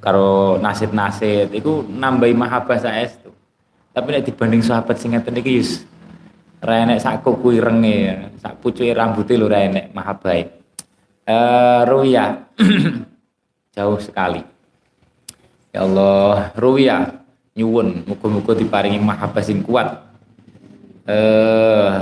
[0.00, 3.28] Karo nasid-nasid iku nambahi mahabbah saestu.
[3.92, 5.84] Tapi nek dibanding sahabat sing ngeten iki yus
[6.60, 10.44] ra enek sak kuku irenge, sak pucuke rambuté lho ra enek mahabbahe.
[11.24, 12.48] Eh ruya
[13.76, 14.40] jauh sekali.
[15.70, 17.20] Ya Allah, ruya
[17.56, 20.00] nyuwun muga-muga diparingi mahabbah sing kuat.
[21.04, 21.96] Eh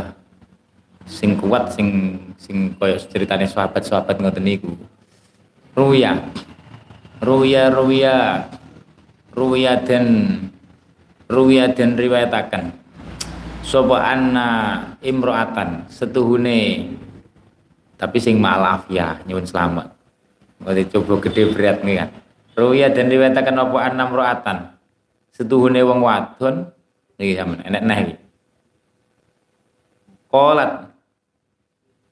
[1.09, 1.89] sing kuat sing
[2.37, 4.71] sing koyo ceritane sahabat-sahabat ngoten niku.
[5.75, 6.15] Ruya.
[7.19, 8.47] Ruya ruya.
[9.35, 10.07] Ruya dan
[11.31, 12.75] ruya dan riwayataken.
[13.63, 14.49] Sapa anna
[15.05, 16.89] imro'atan setuhune
[17.99, 19.95] tapi sing maaf ya nyuwun selamat.
[20.63, 22.11] Mari coba gede berat nih kan.
[22.59, 24.59] Ruya dan riwayatakan apa anna imro'atan?
[25.35, 26.71] Setuhune wong wadon.
[27.19, 28.17] Sampean enek neh iki.
[30.31, 30.87] Kolat.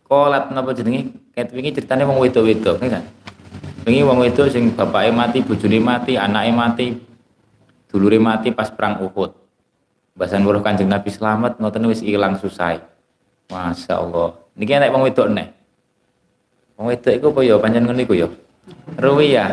[0.06, 1.14] Kolat napa jenenge?
[1.34, 3.06] Ket wingi ceritane wong wedok-wedok kan
[3.86, 6.86] wingi wong wedok sing bapake mati bojone mati anake mati
[7.86, 9.46] dulure mati pas perang Uhud
[10.16, 12.80] Bahasan weruh Kanjeng Nabi selamat ngoten wis ilang susah.
[13.52, 14.32] Masya Allah.
[14.56, 15.52] Niki enek wong wedok nek.
[16.80, 18.28] Wong wedok iku apa ya pancen ngono iku ya.
[18.96, 19.44] Ruwiya.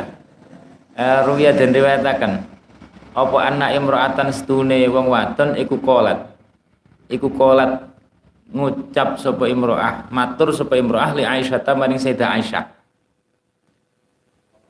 [0.95, 2.33] Eh ruwiya dan riwayataken
[3.11, 6.31] apa anak imro'atan stune wong wadon iku kolat.
[7.11, 7.83] Iku kolat
[8.47, 12.63] ngucap sapa imro'ah, matur sapa imro'ah li Aisyah maring Sayyidah Aisyah.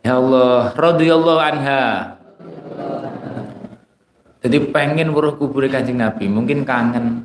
[0.03, 2.19] Ya Allah, radhiyallahu anha.
[4.43, 7.23] Jadi pengen weruh kubur Kanjeng Nabi, mungkin kangen.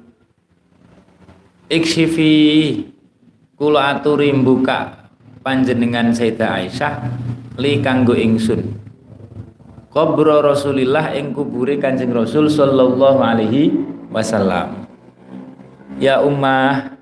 [1.66, 2.86] Iksifi
[3.58, 5.10] kula aturi buka
[5.42, 6.94] panjenengan Sayyidah Aisyah
[7.58, 8.78] li kanggo ingsun.
[9.90, 13.74] Kubur Rasulillah ing kubure Kanjeng Rasul sallallahu alaihi
[14.14, 14.86] wasallam.
[15.98, 16.94] Ya ummah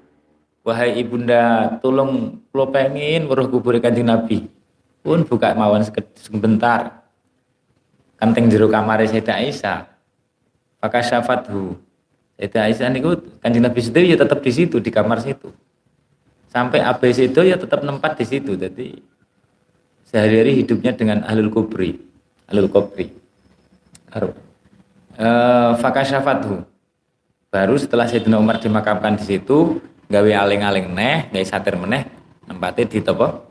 [0.64, 4.55] wahai ibunda tolong kula pengen weruh kubur Kanjeng Nabi.
[5.06, 5.86] Pun buka mawon
[6.18, 7.06] sebentar.
[8.18, 9.86] Kan teng jero kamar Sayyidah Aisyah
[10.82, 11.78] maka syafathu
[12.34, 15.54] Sayyidah Aisyah niku kanjeng Nabi itu ya tetap di situ di kamar situ.
[16.50, 18.58] Sampai abis itu ya tetap nempat di situ.
[18.58, 18.98] Jadi
[20.10, 22.02] sehari-hari hidupnya dengan ahlul kubri.
[22.50, 23.14] Ahlul kubri.
[25.16, 26.66] Uh, fakasyafathu
[27.52, 32.04] baru setelah Sayyidina Umar dimakamkan di situ gawe aling-aling neh gawe satir meneh
[32.48, 33.45] nempatnya di topo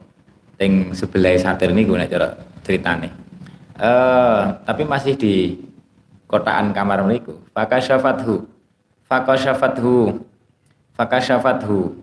[0.56, 3.12] ting sebelah satir ini gue cara ceritane.
[3.76, 5.60] Uh, tapi masih di
[6.32, 8.48] kotaan kamar meniku fakasyafathu.
[9.06, 10.24] Fakasyafathu.
[10.96, 12.00] Fakasyafathu.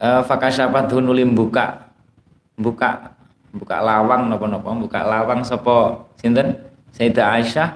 [0.00, 1.92] Uh, fakasyafathu nulim buka.
[2.56, 3.12] Buka
[3.52, 6.56] buka lawang napa-napa buka lawang sapa sinten?
[6.96, 7.70] Sayyidah Aisyah.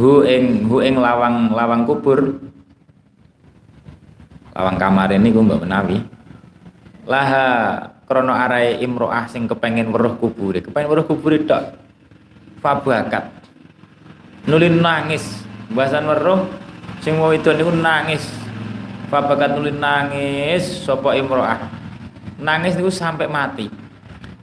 [0.00, 2.40] Hu ing hu ing lawang lawang kubur.
[4.56, 6.00] Lawang kamar ini gue mbak menawi.
[7.04, 11.80] Laha krono arai imroah sing kepengen weruh kubur kepengen weruh kubur tok.
[12.60, 13.32] Fabakat
[14.44, 15.40] nulin nangis.
[15.72, 16.44] Bahasan weruh
[17.00, 18.20] sing mau itu niku nangis.
[19.08, 21.56] Fabakat nulin nangis sapa imroah?
[22.36, 23.72] Nangis niku sampai mati.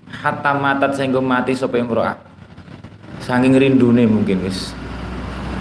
[0.10, 2.18] Hatta matat sehingga mati sapa imroah.
[3.22, 4.74] Saking rindune mungkin wis.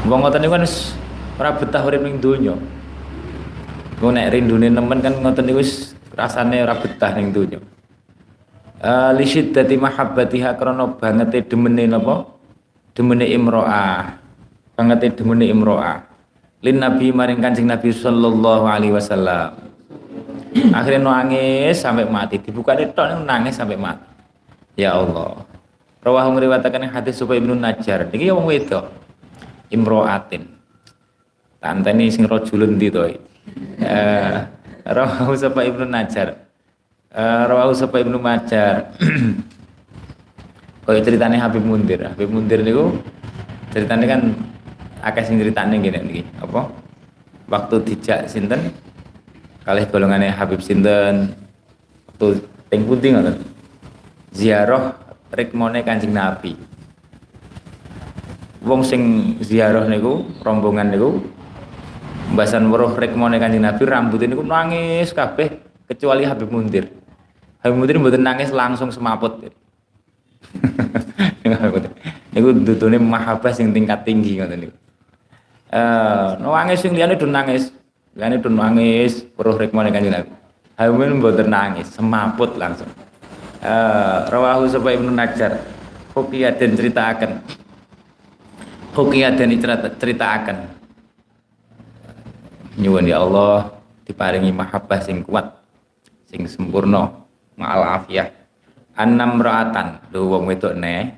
[0.08, 0.96] Wong ngoten niku kan wis
[1.36, 2.56] ora betah urip ning donya.
[4.00, 7.60] Wong nek rindune nemen kan ngoten niku wis rasane ora betah ning donya
[8.86, 12.26] li syiddati mahabbatiha krana bangete demene napa?
[12.94, 14.18] Demene imroah.
[14.78, 16.06] Banget demene imro'ah.
[16.62, 19.54] Lin nabi maring kancing nabi sallallahu alaihi wasallam.
[20.70, 22.38] Akhirnya nangis sampai mati.
[22.38, 24.06] Dibuka tok nangis sampai mati.
[24.78, 25.42] Ya Allah.
[25.98, 28.06] Rawahu ngriwataken hadis supaya Ibnu Najjar.
[28.10, 28.86] Niki wong wedok.
[29.74, 30.46] Imro'atin.
[31.58, 33.02] Tanteni sing rajulun ndi to?
[33.82, 34.34] Eh
[34.96, 36.47] rawahu sapa Ibnu Najjar
[37.08, 38.92] eh rawahu sapa Ibnu Najjar
[40.88, 42.00] kaya ceritane Habib Mundir.
[42.00, 42.96] Habib Mundir niku
[43.72, 44.32] ceritane kan
[45.04, 46.68] akeh sing critane ngene iki apa?
[47.48, 48.72] Waktu dijak sinten?
[49.64, 51.36] Kalih golongane Habib sinten?
[52.08, 52.40] Waktu
[52.72, 53.36] ping pundi ngoten?
[54.32, 54.96] Ziarah
[55.32, 56.56] rikmone Kanjeng Nabi.
[58.64, 61.20] Wong sing ziarah niku rombongan niku
[62.32, 66.92] mbasan weruh rikmone Kanjeng Nabi rambut niku nangis kabeh kecuali Habib Mundir
[67.64, 69.40] Habib Mundir mboten nangis langsung semaput
[72.32, 74.76] niku dudune mahabbah sing tingkat tinggi ngoten niku
[75.68, 77.68] Eh, nangis sing liyane do nangis.
[78.16, 80.32] Liyane do nangis, weruh rikmane Kanjeng Nabi.
[80.80, 82.88] Hamil mboten nangis, semaput langsung.
[83.58, 85.58] Uh, rawahu sapa Ibnu Najjar.
[86.14, 87.42] Hukiyah dan ceritakan.
[88.94, 89.50] Hukiyah dan
[89.98, 90.56] ceritakan.
[92.78, 93.74] Nyuwun ya Allah
[94.06, 95.57] diparingi mahabbah sing kuat,
[96.28, 97.24] sing sempurna,
[97.56, 98.28] ma'al afiyah.
[98.98, 101.16] Anam raatan, lho wong wedok ne.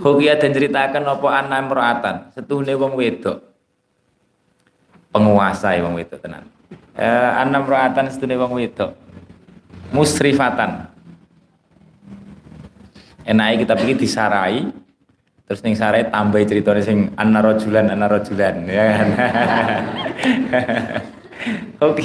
[0.00, 3.36] Hukiyah dan ceritakan apa anam raatan, setune wong wedok.
[5.12, 6.48] Penguasa wong wedok tenan.
[6.96, 8.96] Eh, anam roatan setune wong wedok.
[9.92, 10.88] Musrifatan.
[13.26, 14.58] Enake kita pergi disarai.
[15.50, 19.08] Terus ning sarai tambah ceritanya sing anarojulan anarojulan ya kan?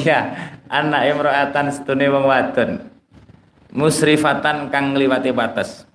[0.07, 2.71] Ya anak imro'atan setune wong wadon.
[3.75, 5.85] Musrifatan kang ngliwati batas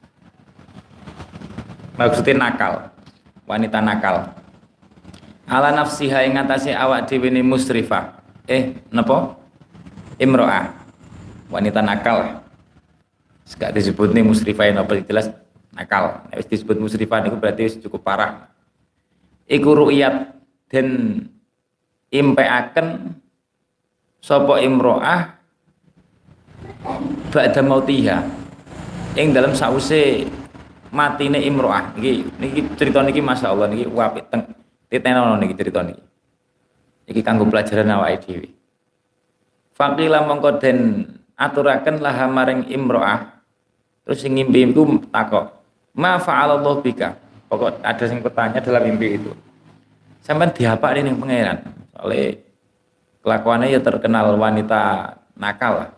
[2.00, 2.88] maksudnya nakal.
[3.44, 4.32] Wanita nakal.
[5.44, 8.16] Ala nafsiha ing atase awak dhewe musrifah.
[8.48, 9.36] Eh napa
[10.16, 10.72] imro'ah
[11.52, 12.40] wanita nakal.
[13.60, 15.28] Gak disebut nih musrifah apa jelas
[15.76, 16.24] nakal.
[16.32, 18.48] Nek disebut musrifah itu berarti cukup parah.
[19.50, 20.30] Iku ru'yat
[20.70, 20.86] dan
[22.14, 23.18] impeaken
[24.20, 25.36] sapa imro'ah
[27.32, 28.18] ba'da mautiha
[29.16, 30.28] ing dalam sause
[30.92, 34.42] matine imro'ah niki niki cerita niki masyaallah niki apik teng
[34.92, 36.10] titenono niki cerita niki
[37.10, 38.48] Iki kanggo pelajaran awake dhewe.
[39.74, 40.78] Faqila mongko den
[41.34, 43.42] aturaken laha maring imro'ah.
[44.06, 45.50] Terus sing ngimpi iku takok,
[45.98, 47.18] "Ma fa'alallah bika?"
[47.50, 49.34] Pokok ada yang bertanya dalam mimpi itu.
[50.22, 51.58] Sampai diapa ini pangeran?
[51.90, 52.38] Soalnya
[53.24, 55.90] kelakuannya ya terkenal wanita nakal lah.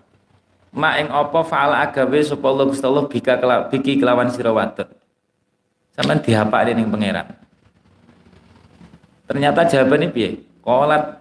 [0.73, 3.37] Ma ing apa fa'ala agawe sapa Allah Gusti Allah bika
[3.69, 4.89] biki kelawan sira wadon.
[5.93, 7.29] Sampeyan diapa ning pangeran.
[9.29, 10.41] Ternyata jawabannya piye?
[10.65, 11.21] Kolat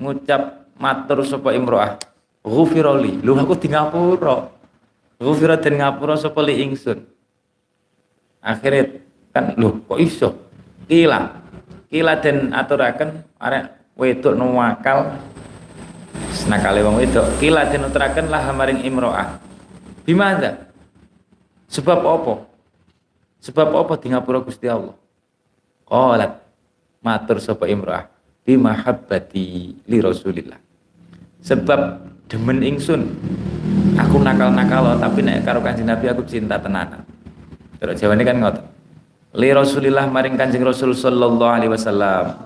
[0.00, 2.00] ngucap matur sapa imro'ah.
[2.40, 3.20] Ghufiroli.
[3.20, 4.48] Lu aku di ngapura.
[5.20, 7.04] Ghufira den ngapura sapa li ingsun.
[8.40, 9.02] Akhirnya
[9.36, 10.28] kan lu kok iso?
[10.88, 11.36] Kila.
[11.92, 15.16] Kila den aturaken arek wedok nuwakal
[16.46, 19.40] nakale wong wedok kila den aturaken lah maring imro'ah.
[20.06, 20.70] Bimanda?
[21.66, 22.34] Sebab apa?
[23.42, 24.94] Sebab apa di ngapura Gusti Allah?
[25.86, 26.32] Qalat
[27.02, 28.06] matur sapa imro'ah
[28.46, 29.44] bimahabbati
[29.90, 30.58] li Rasulillah.
[31.42, 31.80] Sebab
[32.30, 33.02] demen ingsun.
[33.98, 37.02] Aku nakal-nakal tapi nek karo Kanjeng Nabi aku cinta tenanan.
[37.82, 38.66] Terus jawabannya kan ngotot.
[39.36, 42.38] Li Rasulillah maring Kanjeng Rasul sallallahu alaihi wasallam.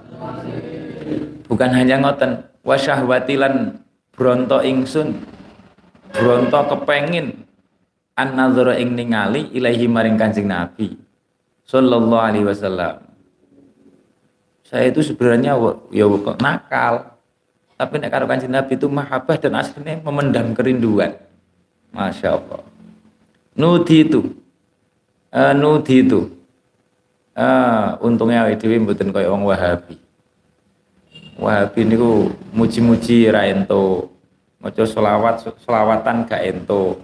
[1.46, 3.80] Bukan hanya ngoten, wa syahwatilan
[4.14, 5.16] bronto ingsun.
[6.10, 7.46] Bronto kepengin
[8.18, 8.34] an
[8.76, 10.98] ing ningali ilahi maring Kanjeng Nabi
[11.64, 13.06] sallallahu alaihi wasallam.
[14.66, 15.54] Saya itu sebenarnya
[15.90, 16.06] ya
[16.38, 17.18] nakal.
[17.74, 21.16] Tapi nek karo kanjeng Nabi itu mahabbah dan aslinya memendam kerinduan.
[21.90, 22.62] Masya Allah.
[23.56, 24.20] Nudi itu.
[25.32, 26.28] Uh, nudi itu.
[27.34, 29.96] Uh, untungnya itu mboten kaya wong Wahabi
[31.40, 34.12] Wahabi niku muji-muji ra ento
[34.60, 37.00] maca selawat selawatan gak ento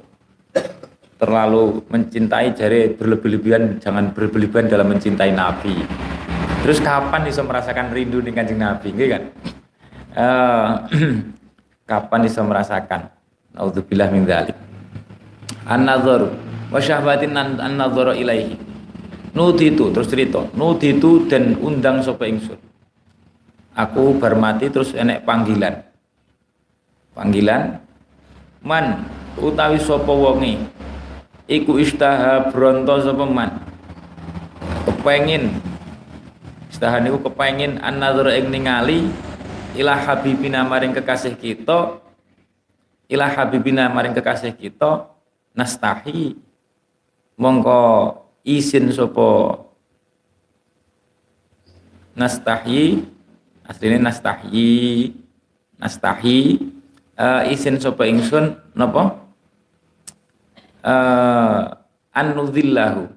[1.17, 5.73] terlalu mencintai jari berlebih-lebihan jangan berlebih-lebihan dalam mencintai Nabi
[6.67, 9.23] Terus kapan bisa merasakan rindu dengan kanjeng Nabi, gitu kan?
[10.19, 10.71] Uh,
[11.91, 13.07] kapan bisa merasakan?
[13.55, 14.59] Nauzubillah min dzalik.
[15.63, 16.27] An-nadhar
[16.75, 18.59] wa an-nadhara ilaihi.
[19.39, 22.59] Nuti itu terus cerita, nuti itu dan undang sapa ingsun.
[23.77, 25.85] Aku bermati terus enek panggilan.
[27.13, 27.77] Panggilan?
[28.65, 29.05] Man
[29.37, 30.57] utawi sapa wonge?
[31.45, 33.61] Iku istaha bronto sapa man?
[34.89, 35.61] Kepengin.
[36.73, 39.13] Sedahan niku kepengin an-nadhur ing ningali
[39.77, 42.01] ila habibina maring kekasih kita
[43.13, 45.05] ila habibina maring kekasih kita
[45.53, 46.33] nastahi.
[47.37, 49.53] Mongko isin sopo
[52.17, 53.16] nastahi
[53.67, 55.13] aslinya nastahi
[55.77, 56.63] nastahi
[57.19, 59.27] uh, isin sopo ingsun napa?
[60.87, 61.75] Uh,
[62.15, 63.11] annudillahu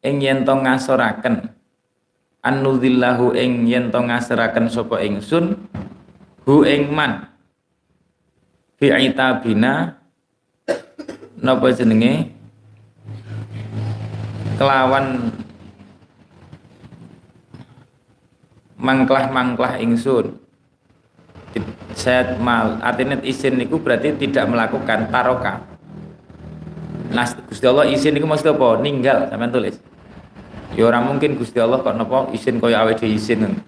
[0.00, 1.52] ing yen to ngasoraken
[2.40, 5.56] annudillahu ing yen to ngaseraken sapa ingsun
[6.44, 7.28] hu ing man.
[8.80, 10.00] Fi itabina
[11.36, 12.32] napa jenenge?
[14.56, 15.32] Kelawan
[18.80, 20.40] mangklah-mangklah ingsun
[21.92, 25.60] saya mal artinya izin niku berarti tidak melakukan taroka
[27.10, 29.76] nah Gusti Allah izin niku maksud apa ninggal sampean tulis
[30.78, 33.58] Ya orang mungkin Gusti Allah kok napa izin kaya dhewe izin.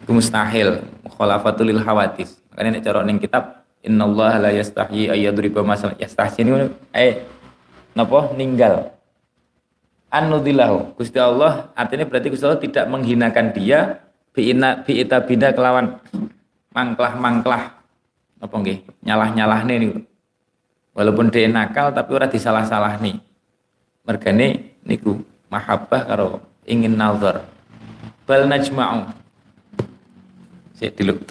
[0.00, 0.80] Itu mustahil.
[1.04, 2.40] Mukhalafatul lil hawadis.
[2.52, 7.28] Makanya nek cara ning kitab innallaha la yastahyi ayyadriba masal yastahyi ini eh
[7.92, 8.95] napa ninggal
[10.10, 15.96] anudilahu Gusti Allah artinya berarti Gusti Allah tidak menghinakan dia biina biita bina kelawan.
[16.76, 17.72] Mangklah-mangklah.
[18.36, 18.84] Apa nggih?
[19.00, 19.98] Nyalah-nyalahne niku.
[20.92, 23.16] Walaupun dia nakal tapi ora disalah-salah nih.
[24.04, 26.28] Mergane niku mahabbah karo
[26.68, 27.48] ingin nazar.
[28.28, 29.08] Bal najma'u.
[30.76, 31.24] Sik diluk.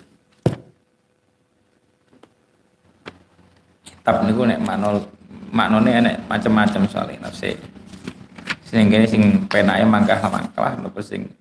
[3.85, 4.97] Kitab niku nek makna
[5.53, 7.55] maknane enek macam-macam soalnya nafsi
[8.75, 11.31] sing kene sing penake mangkah mangkah napa sing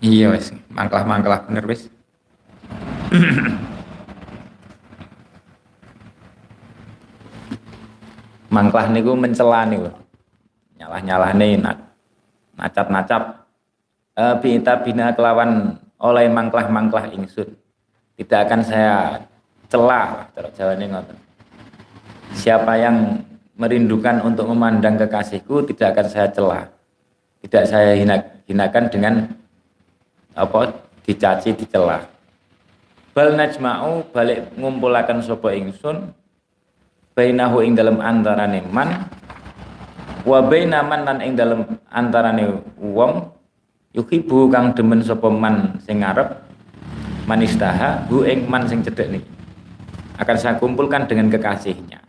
[0.00, 1.92] Iya wes, mangklah-mangklah bener wes.
[8.60, 9.88] Mangklah niku mencela niku.
[10.76, 11.56] Nyalah-nyalah nih
[12.60, 13.48] nacap-nacap
[14.12, 14.24] e,
[14.84, 17.48] bina kelawan oleh mangklah-mangklah ingsun.
[18.20, 19.24] Tidak akan saya
[19.72, 21.16] celah cara Jawa ini ngoten.
[22.36, 23.24] Siapa yang
[23.56, 26.64] merindukan untuk memandang kekasihku tidak akan saya celah.
[27.40, 27.96] Tidak saya
[28.44, 29.24] hinakan dengan
[30.36, 30.68] apa
[31.08, 32.04] dicaci dicela
[33.10, 36.14] bal najma'u balik ngumpulaken sapa ingsun
[37.20, 39.04] bainahu ing dalam antarane man
[40.24, 43.28] wa baina man lan ing dalam antarane wong
[43.92, 46.32] yuhibu kang demen sapa man sing ngarep
[47.28, 49.30] manistaha hu ing man sing cedek niki
[50.20, 52.04] akan saya kumpulkan dengan kekasihnya.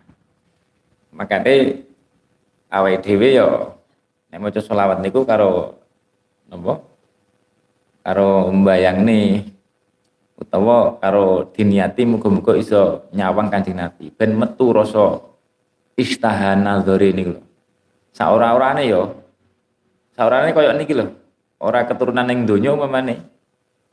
[1.15, 1.79] Makanya
[2.67, 3.79] awake dhewe yo
[4.27, 5.79] nek maca selawat niku karo
[6.51, 6.83] napa?
[8.03, 9.47] Karo mbayang nih
[10.41, 14.09] utawa karo diniati muga-muga iso nyawang Kanjeng Nabi.
[14.09, 15.21] Ben metu rasa
[15.93, 17.41] istaha nazari niku lho.
[18.11, 19.21] Saora-orane yo
[20.17, 21.13] saorane koyo niki lho.
[21.61, 23.21] Ora keturunan ning donya umpamane.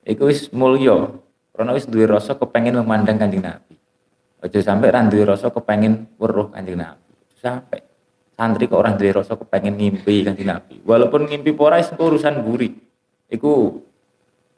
[0.08, 1.12] Iku wis mulya.
[1.52, 3.76] Karena wis duwe rasa kepengin memandang Kanjeng Nabi.
[4.40, 7.12] Aja sampai ra duwe rasa kepengin weruh Kanjeng Nabi.
[7.36, 7.84] Sampai
[8.32, 10.80] santri kok orang duwe rasa kepengin ngimpi Kanjeng Nabi.
[10.80, 12.72] Walaupun ngimpi ora urusan buri
[13.28, 13.84] iku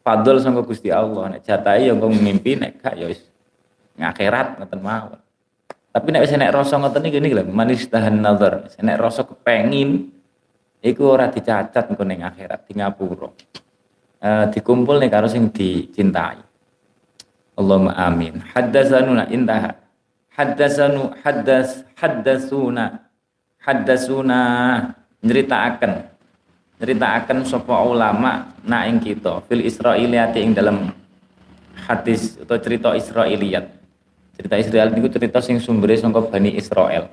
[0.00, 3.20] fadl sangka Gusti Allah nek jatahi yang kau mimpi nek gak ya wis
[3.96, 5.20] ngakhirat ngoten mawon.
[5.90, 8.66] Tapi nek wis nek rasa ngoten iki niki lho manis tahan nazar.
[8.80, 10.10] Nek rasa kepengin
[10.80, 13.28] iku ora dicacat engko ning akhirat di ngapura.
[14.20, 16.40] Uh, dikumpul nih karo sing dicintai.
[17.56, 18.40] Allahumma amin.
[18.40, 19.76] Haddasanuna intaha.
[20.30, 23.10] Haddasanu haddas haddasuna
[23.60, 24.40] haddasuna
[25.20, 25.92] akan
[26.80, 30.88] akan sapa ulama na ing kita fil Israiliyati ing dalam
[31.84, 33.68] hadis atau cerita Israiliyat.
[34.32, 37.12] Cerita Israel niku cerita sing sumbere saka Bani Israel.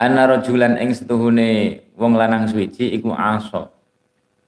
[0.00, 3.68] Ana rajulan ing setuhune wong lanang suci iku aso.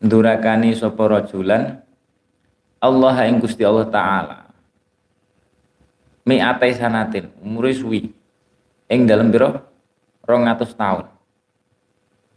[0.01, 1.85] Ndurakani sapa rajulan
[2.81, 4.52] Allah ing Gusti Allah taala
[6.27, 8.11] mi'atai sanatin umur suwi
[8.91, 9.59] ing dalam biro
[10.27, 11.13] rong atus tahun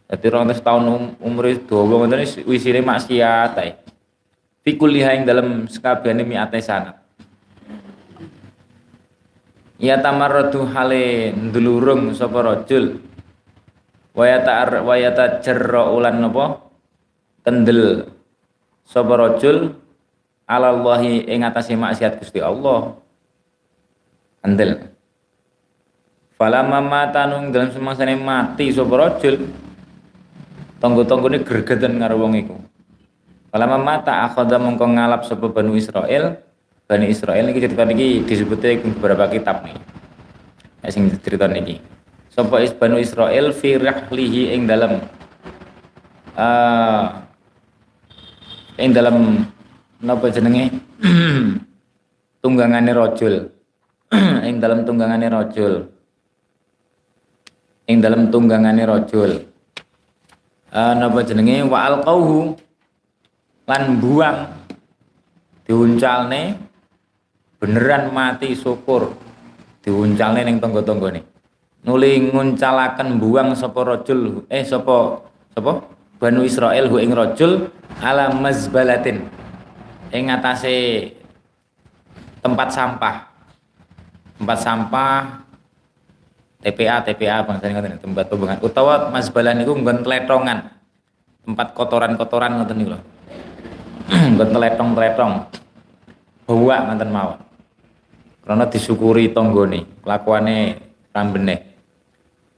[0.06, 3.74] jadi rong atus tahun um, umur dawa ngoten wisine maksiat ae.
[4.62, 6.98] Fi kulliha ing dalam sekabehane mi'atai sanat.
[9.82, 13.02] Ya tamarradu hale ndulurung sapa rajul.
[14.14, 16.62] Wayata wayata cerro ulan napa?
[17.42, 18.10] Kendel
[18.86, 19.74] sapa rajul
[20.46, 22.94] alallahi ing atase maksiat Gusti Allah
[24.46, 24.94] andel
[26.36, 29.48] Fala mama tanung dalam semangsane mati sapa rajul
[30.84, 32.60] tonggo-tonggone gregeten karo wong iku.
[33.56, 36.44] Fala mama ta akhadha mongko ngalap sapa Bani Israel.
[36.92, 39.80] Bani Israel iki cerita disebutnya beberapa kitab nih.
[40.84, 41.80] Ya sing cerita niki.
[42.36, 45.08] Sapa is Bani Israel fi rahlihi ing dalam
[46.36, 47.16] uh,
[48.76, 49.48] ing dalam
[50.04, 50.68] napa jenenge
[52.44, 53.55] tunggangane rajul
[54.48, 55.90] ing dalam tunggangane rojul
[57.86, 59.56] ing dalam tunggangane rojul
[60.76, 61.64] uh, napa jenenge?
[61.66, 62.60] Wa alqauhu
[63.66, 64.40] lan buang
[65.64, 66.60] diuncalne.
[67.56, 69.16] Beneran mati syukur.
[69.80, 71.24] Diuncalne ning tangga-tanggane.
[71.88, 75.24] Nuli nguncalaken buang sapa rajul eh sapa
[75.56, 75.86] sapa?
[76.20, 77.72] Banu Israel hu ing rajul
[78.04, 79.24] ala mazbalatin.
[80.12, 81.10] Ing atase
[82.42, 83.35] tempat sampah
[84.36, 85.46] tempat sampah
[86.66, 90.76] TPA TPA bangsa ngoten tempat pembuangan utawa masbalah niku nggon tletongan
[91.46, 93.00] tempat kotoran-kotoran ngoten niku lho.
[94.34, 95.34] Nggon tletong-tletong
[96.50, 97.40] bawa ngoten mawon.
[98.46, 100.82] Karena disyukuri tonggone kelakuane
[101.14, 101.56] rambene.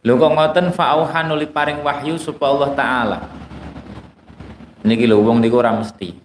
[0.07, 3.17] Lho kok ngoten fa'auha nuli paring wahyu supaya Allah taala.
[4.87, 6.15] Niki lho wong niku ora mesti.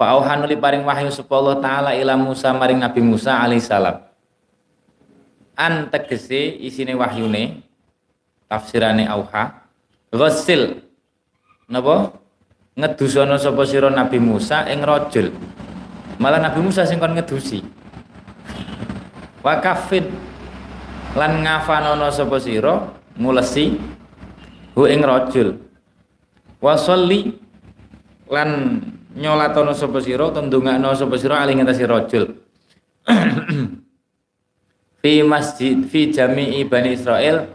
[0.00, 4.07] Fa'auha nuli paring wahyu supaya Allah taala ila Musa maring Nabi Musa alaihissalam
[5.58, 7.66] an tegese isine wahyune
[8.46, 9.66] tafsirane auha.
[10.14, 10.78] Ghassil
[11.68, 12.14] napa?
[12.78, 15.34] Ngedusono sapa sira Nabi Musa ing rajul.
[16.22, 17.58] Malah Nabi Musa sing kon ngedusi.
[19.42, 20.06] Wa kafid
[21.18, 22.86] lan ngafanono sapa sira
[23.18, 23.74] ngulesi
[24.78, 25.58] hu ing rajul.
[26.62, 27.34] Wa sholli
[28.30, 28.78] lan
[29.18, 32.24] nyolatono sapa sira tundungakno sapa sira ali ngatasi rajul
[34.98, 37.46] fi masjid fi jami'i Bani Israel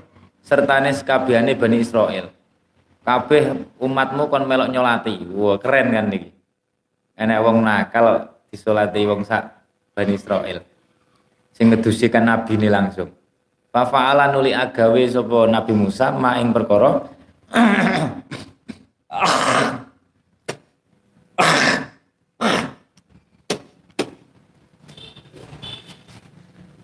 [0.44, 2.32] sertane sekabehane Bani Israel.
[3.04, 5.20] Kabeh umatmu kon melok nyolati.
[5.36, 6.32] Wah, keren kan niki.
[7.20, 9.44] Enek wong nakal disolati wong sak
[9.92, 10.64] Bani Israel.
[11.54, 13.12] Sing ngedusikan nabi ini langsung.
[13.74, 16.54] Fa fa'ala nuli agawe sapa Nabi Musa ma ing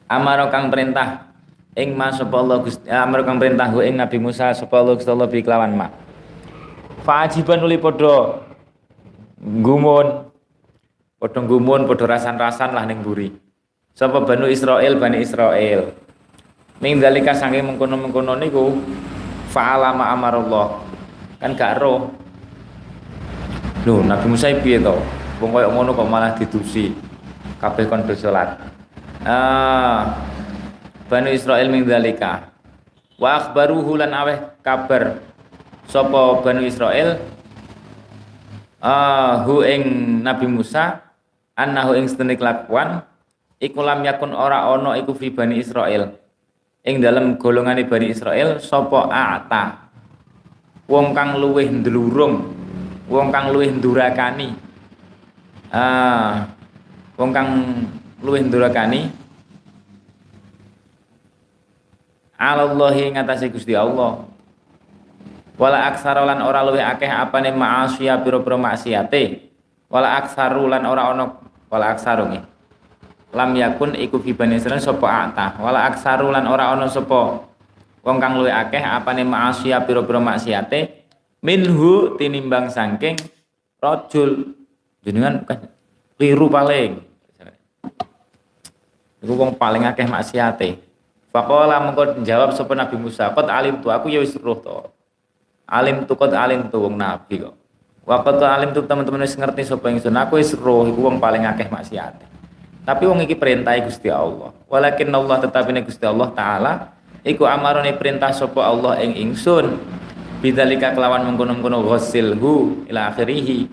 [0.10, 1.30] amaro kang perintah
[1.78, 5.30] ing ma sapa Allah Gusti amaro kang perintah ing Nabi Musa sapa Allah Gusti Allah
[5.30, 5.88] bi kelawan ma
[7.06, 8.42] Fajiban uli padha
[9.40, 10.28] gumun
[11.22, 13.32] padha gumun padha rasan-rasan lah ning buri
[13.94, 15.94] sapa Banu Israel Bani Israel
[16.82, 18.76] ning dalika saking mengkono-mengkono niku
[19.54, 20.82] fa'ala ma amarallah
[21.38, 22.10] kan gak roh
[23.88, 24.92] Lho, Nabi Musa piye to?
[25.40, 26.92] Wong koyo ngono kok malah didusi.
[27.64, 28.69] Kabeh kon salat.
[29.20, 30.16] Ah,
[31.12, 32.56] Bani Israel min dzalika.
[33.20, 35.20] Wa akhbaruhu lan aweh kabar
[35.92, 37.20] sapa Bani Israel
[38.80, 39.84] ah hu ing
[40.24, 41.04] Nabi Musa
[41.60, 43.04] annahu ing sedene kelakuan
[43.60, 46.16] iku lam yakun ora ana iku fi Bani Israel.
[46.88, 49.92] Ing dalam golongane Bani Israel sapa ata
[50.88, 52.56] wong kang luwih ndlurung
[53.12, 54.56] wong kang luwih ndurakani
[55.76, 56.48] ah
[57.20, 57.50] wong kang
[58.24, 59.12] luwih ndurakani
[62.40, 64.24] Alallahi ngatasi Gusti Allah.
[65.60, 69.52] Wala aksaru lan ora luwih akeh apane ma'asiya pira-pira maksiate.
[69.92, 71.36] Wala aksaru lan ora ana
[71.68, 72.44] wala aksaru nggih.
[73.36, 75.60] Lam yakun iku fi bani Israil sapa ata.
[75.60, 77.44] Wala aksaru lan ora ana sapa
[78.08, 81.12] wong kang luwih akeh apane ma'asiya pira-pira maksiate.
[81.44, 83.20] Minhu tinimbang sangking
[83.84, 84.56] rojul
[85.04, 85.76] jenengan kan
[86.16, 87.09] keliru paling
[89.20, 90.80] Iku wong paling akeh maksiate.
[91.30, 94.90] Faqala mengko jawab sapa Nabi Musa, "Qad alim tu aku ya wis roh to."
[95.70, 97.54] Alim tu qad alim tu wong nabi kok.
[98.02, 101.46] Wa qad alim tu teman-teman wis ngerti sapa ingsun, aku wis roh iku wong paling
[101.46, 102.26] akeh maksiate.
[102.82, 104.50] Tapi wong iki perintah Gusti Allah.
[104.66, 106.72] Walakin Allah tetapi Gusti Allah taala
[107.22, 109.78] iku amarone perintah sapa Allah ing ingsun
[110.40, 113.68] bidzalika kelawan mengkono-mengkono ghassilhu ila akhirih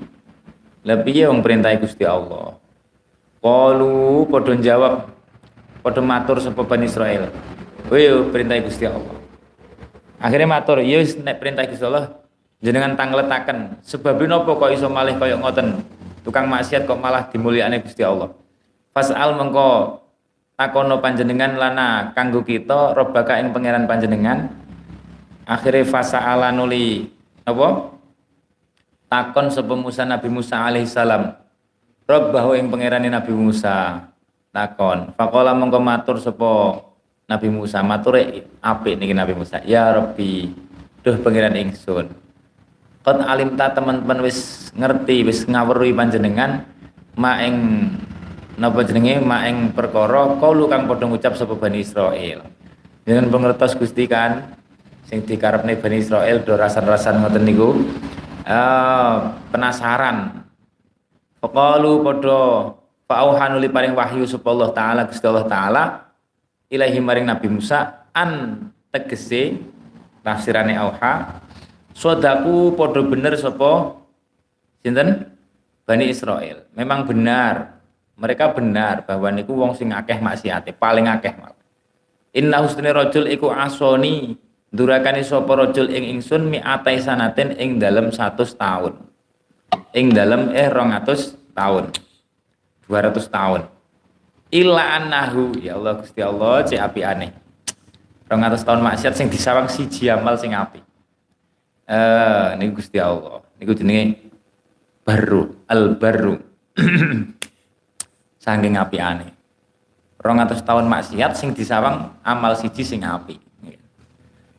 [0.82, 2.59] lebih wong perintah Gusti Allah
[3.38, 5.15] Qalu padha jawab
[5.87, 7.30] padha matur sapa Bani Israel
[7.87, 9.14] Wih perintah Gusti Allah.
[10.18, 12.18] Akhirnya matur ya wis nek perintah Gusti Allah
[12.59, 15.87] jenengan tangletaken sebab napa kok iso malih kaya ngoten?
[16.26, 18.34] Tukang maksiat kok malah dimulyakne Gusti Allah.
[18.91, 20.03] Fasal mengko
[20.59, 24.51] takono panjenengan lana kanggo kita robaka ing pangeran panjenengan.
[25.47, 27.07] Akhirnya fasa ala nuli
[27.47, 27.95] apa
[29.07, 31.39] takon sapa Musa Nabi Musa alaihi salam
[32.11, 34.11] Rabbahu ing pangerane Nabi Musa
[34.57, 35.12] takon.
[35.20, 36.80] Faqala mongko matur sapa
[37.28, 37.84] Nabi Musa.
[37.84, 39.61] Mature apik niki Nabi Musa.
[39.68, 40.48] Ya Rabbi
[41.04, 42.09] duh pangeran ingsun.
[43.04, 46.64] Qad alimta teman-teman wis ngerti wis ngawruhi panjenengan
[47.20, 47.54] ma ing
[48.57, 52.42] napa jenenge ma ing perkara kaulu kang padha ngucap sapa Bani Israil
[53.07, 54.57] dengan pengertos Gusti kan
[55.07, 57.78] sing dikarepne Bani Israel do rasan-rasan ngoten niku
[58.42, 60.42] uh, penasaran.
[61.38, 62.42] Pekalu padha
[63.07, 65.82] fa'auhanu li paring wahyu sapa Allah taala Gusti Allah taala
[66.70, 68.30] ilahi maring Nabi Musa an
[68.90, 69.59] tegese
[70.26, 71.42] tafsirane auha
[71.94, 73.96] sodaku padha bener sapa?
[74.84, 75.32] Sinten?
[75.86, 76.66] Bani Israel.
[76.74, 77.78] Memang benar.
[78.18, 81.59] Mereka benar bahwa niku wong sing akeh maksiate paling akeh malah.
[82.34, 84.34] Inna husni rajul iku asoni
[84.72, 88.92] durakani sapa rajul ing ingsun mi'atai sanatin ing dalam 100 tahun.
[89.94, 91.84] Ing dalam eh 200 tahun.
[92.87, 93.62] 200 tahun.
[94.55, 97.30] Illa annahu ya Allah Gusti Allah cek api aneh.
[98.30, 100.82] 200 tahun maksiat sing disawang siji amal sing apik.
[101.87, 103.43] Eh niku Gusti Allah.
[103.59, 104.30] Niku jenenge
[105.03, 106.39] baru al baru.
[108.43, 109.34] Saking apiane.
[110.22, 113.43] 200 tahun maksiat sing disawang amal siji sing apik.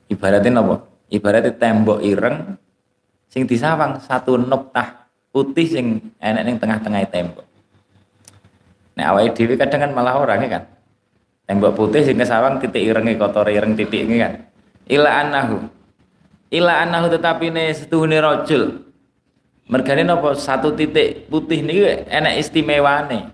[0.07, 0.84] Ibaratnya napa?
[1.07, 2.59] Ibaratnya tembok ireng
[3.32, 5.86] sing disawang satu noktah putih sing
[6.19, 7.46] enek ning tengah-tengah tembok.
[8.97, 10.63] Nah awake dhewe kadang kan malah orang kan.
[11.45, 14.49] Tembok putih sing kesawang titik irenge kotor ireng titik ini kan.
[14.89, 15.69] Ila anahu.
[16.49, 18.89] Ila anahu tetapi ne setuhune rajul.
[19.69, 23.29] Mergane napa satu titik putih niki enak istimewane.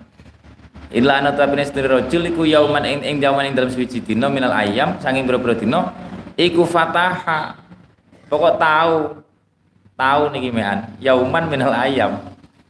[0.91, 4.27] Ila anahu tetapi ne setuhune rajul iku yauman ing ing jaman ing dalam suci dina
[4.27, 5.95] minal ayam sanging boro-boro dina
[6.35, 7.55] iku fataha.
[8.27, 8.97] Pokok tahu
[9.95, 12.19] tahu niki mean yauman minal ayam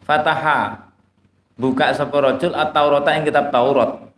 [0.05, 0.92] fataha
[1.57, 4.09] buka sapa rajul at-taurata ing kitab Taurat.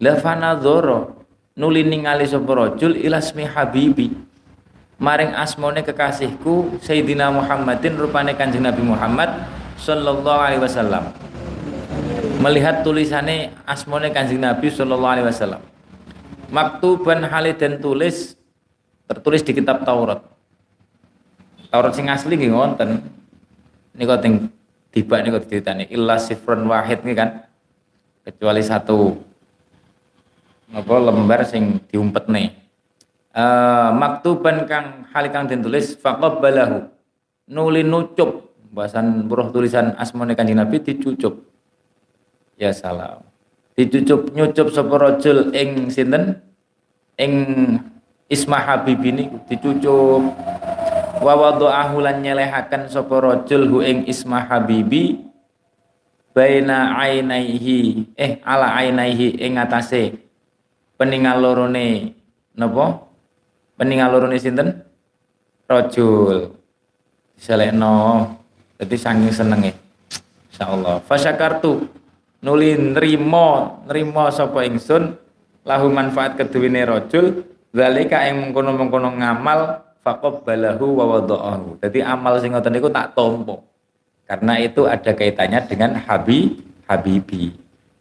[0.00, 1.12] La fanadzara
[1.56, 4.12] nuli ningali sapa rajul ilasmi habibi.
[5.00, 9.32] Maring asmone kekasihku Sayyidina Muhammadin rupane Kanjeng Nabi Muhammad
[9.80, 11.08] sallallahu alaihi wasallam.
[12.40, 15.64] Melihat tulisannya asmone Kanjeng Nabi sallallahu alaihi wasallam.
[16.52, 18.36] Maktuban haliden tulis
[19.08, 20.20] tertulis di kitab Taurat.
[21.72, 23.00] Taurat sing asli nggih wonten.
[23.96, 24.52] Niku teng
[24.90, 27.30] tiba niku diceritani illa sifrun wahid nih kan.
[28.20, 29.16] Kecuali satu
[30.70, 32.60] apa lembar sing diumpetne
[33.34, 36.90] uh, maktuban kang halikang den tulis faqabbalahu.
[37.50, 41.42] Nuli nucup bahasan buruh tulisan asmane kanjeng Nabi dicucup.
[42.54, 43.26] Ya salam.
[43.74, 46.38] Dicucup nyucup sapa rajul ing sinten?
[47.20, 47.32] Ing
[48.30, 50.22] Isma Habib ini dicucup
[51.20, 55.20] wa wada'ahu lan nyelehaken sapa rajul hu ing Isma Habibi
[56.32, 60.16] baina ainaihi eh ala ainaihi ing atase
[61.00, 62.16] peningal lorone
[62.56, 63.08] napa?
[63.80, 64.84] Peningal lorone sinten?
[65.64, 66.52] Rajul.
[67.32, 68.28] Diselekno.
[68.76, 69.72] Dadi saking senenge.
[70.52, 71.00] Insyaallah.
[71.08, 71.88] Fasyakartu
[72.44, 75.16] nuli nrimo nrimo sapa ingsun
[75.64, 82.74] lahu manfaat keduwene rajul zalika ing mengkono-mengkono ngamal faqabbalahu wa wada'ahu dadi amal sing ngoten
[82.74, 83.62] niku tak tompo
[84.26, 86.58] karena itu ada kaitannya dengan habi
[86.90, 87.54] habibi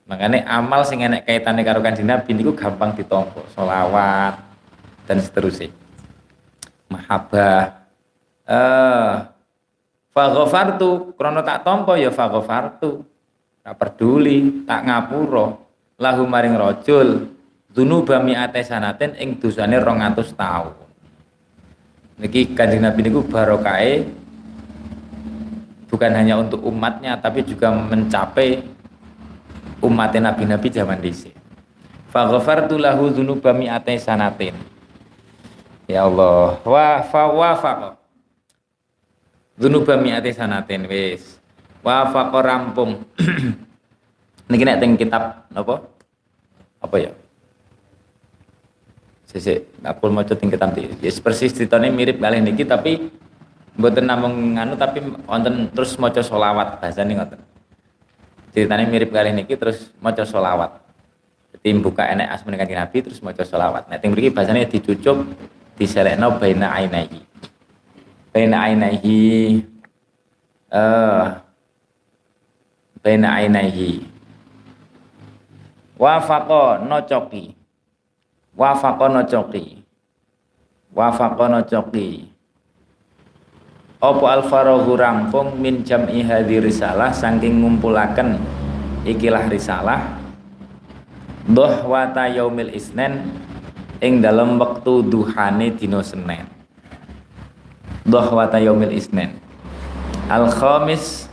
[0.09, 4.41] Makanya amal sing enek kaitannya karo kanjeng Nabi niku gampang ditompo, solawat
[5.05, 5.69] dan seterusnya.
[6.89, 7.85] Mahabbah.
[8.49, 9.13] Eh
[10.09, 13.05] Faghafartu krono tak tompo ya faghafartu.
[13.61, 15.53] Tak peduli, tak ngapura
[16.01, 17.29] lahu maring rajul
[17.69, 20.88] dzunuba mi'ate sanaten ing dosane 200 taun.
[22.19, 24.03] Niki Kanjeng Nabi niku barokahe
[25.87, 28.61] bukan hanya untuk umatnya tapi juga mencapai
[29.79, 31.35] umat nabi-nabi zaman dhisik.
[32.09, 34.57] Fa ghafartu lahu dzunuba mi'atai sanatin.
[35.89, 37.89] Ya Allah, wa fa wafaqa.
[39.57, 41.37] Dzunuba mi'atai sanatin wis.
[41.81, 43.05] Wa faqa rampung.
[44.49, 45.85] Niki nek teng kitab napa?
[46.81, 47.11] Apa ya?
[49.29, 51.05] Sesek aku maca teng kitab iki.
[51.05, 53.13] Ya persis ceritane mirip kali niki tapi
[53.77, 57.39] mboten namung nganu tapi wonten terus maca selawat bahasane ngoten.
[58.49, 60.81] Ceritanya mirip kali ini terus maca solawat
[61.53, 65.21] jadi buka enek asmane kanjeng Nabi terus maca solawat nah yang mriki bahasanya dicucup
[65.77, 67.21] diselekno baina ainaihi.
[68.33, 69.21] Baina ainaihi
[70.73, 71.25] eh
[73.05, 74.01] baina ainaihi.
[75.99, 77.58] Wafaqa nocoki
[78.57, 79.81] wafaqa nocoki
[80.95, 82.29] wafaqa nocoki
[83.99, 88.39] Opo alfarohu rampung min jam'i hadhi risalah saking ngumpulaken
[89.03, 90.15] ikilah risalah?
[91.83, 93.27] Wata yaumil isnen
[93.99, 96.47] ing dalam waktu duhane dino Senin.
[98.07, 99.35] Wata yaumil isnen
[100.31, 101.27] al khamis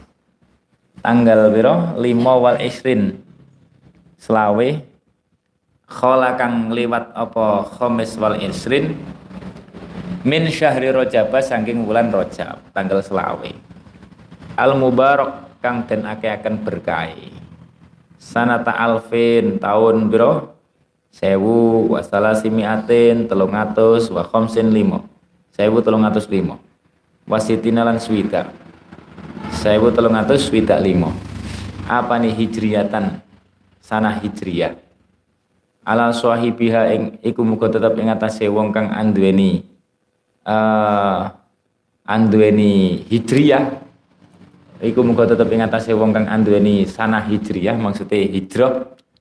[1.06, 3.22] tanggal biro lima wal isrin.
[4.18, 4.82] Selawe
[5.86, 8.98] khola kang liwat apa khamis wal isrin
[10.26, 13.50] min syahri rojab saking bulan rojab tanggal selawe.
[14.58, 17.30] Al mubarak kang den ake akan berkahi.
[18.18, 20.58] Sanata alfin tahun biro?
[21.14, 25.06] Sewu wasala simiatin telung atus wa khomsin limo.
[25.54, 26.60] Sewu telung atus limo
[27.30, 28.50] wasitina lan swida.
[29.54, 31.14] Sewu telung atus swida limo.
[31.86, 33.22] Apa nih hijriyatan?
[33.78, 34.85] Sana hijriyah
[35.86, 39.62] ala swahibiha ing iku muga tetep ing atase wong kang anduweni
[40.42, 41.30] uh,
[42.02, 43.86] anduweni hijriyah.
[44.82, 48.72] Iku muga tetep ing atase wong kang anduweni sanah hijriyah maksudnya hijrah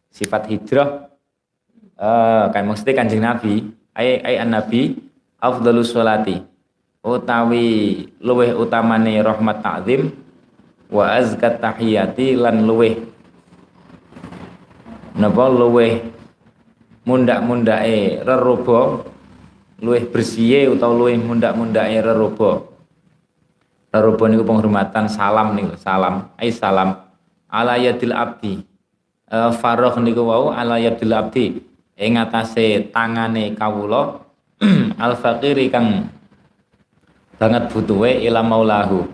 [0.10, 1.14] sifat hijrah.
[1.96, 5.00] Uh, kan maksudnya kanjeng Nabi ai ai an-nabi
[5.40, 6.44] afdhalus sholati
[7.00, 10.12] utawi luweh utamane rahmat ta'zim
[10.92, 13.00] wa azkat tahiyati lan luweh
[15.16, 16.15] napa luweh
[17.06, 19.06] mundak-mundake rerobo
[19.80, 22.76] luweh bersihe utawa luweh mundak-mundake rerobo
[23.96, 27.00] rerobo niku penghormatan salam niku salam ai salam.
[27.48, 28.60] Ala yadil abdi.
[29.24, 31.64] E, faroh niku wau ala yadil abdi.
[31.96, 34.20] Ing atase tangane kawula
[35.04, 36.12] al faqiri kang
[37.40, 39.08] banget butuhe ila maulahu.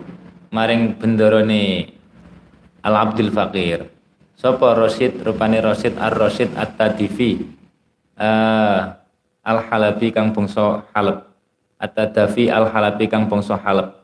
[0.50, 1.94] Maring bendarane
[2.82, 3.86] al abdul faqir.
[4.34, 7.61] Sapa Rosid rupane Rosid ar Rosid at tadifi
[8.16, 8.80] uh, eh,
[9.46, 11.28] al halabi kang bangsa Halab.
[11.78, 14.02] At tadafi al halabi kang bangsa Halab.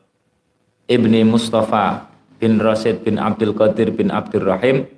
[0.89, 2.09] Ibni Mustafa
[2.41, 4.89] bin Rosid bin Abdul Qadir bin Abdul Rahim.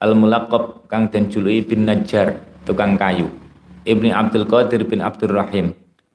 [0.00, 3.28] Al mulaqab kang den juluki bin Najjar tukang kayu.
[3.84, 5.72] Ibni Abdul Qadir bin Abdul Rahim.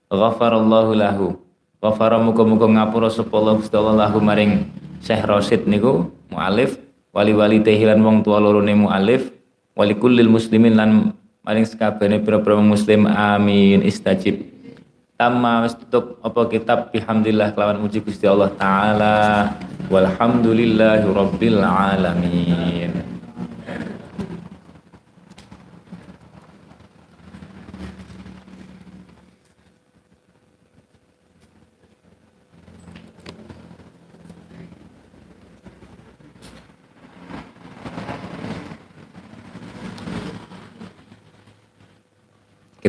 [0.10, 1.28] Ghafarallahu lahu.
[1.86, 4.74] Ghafara muga-muga ngapura sapa Allah Gusti Allah lahu maring
[5.06, 6.82] Syekh Rasid niku mualif.
[7.14, 9.30] Wali-wali tehilan wong tua loro ne mualif.
[9.78, 10.90] Wali kullil muslimin lan
[11.46, 14.50] maring sekabehane pira-pira muslim amin istajib.
[15.16, 16.92] Tama wis tutup apa kitab?
[16.92, 19.54] Bihamdillah kelawan muji Gusti Allah taala.
[19.88, 22.95] Walhamdulillahi rabbil alamin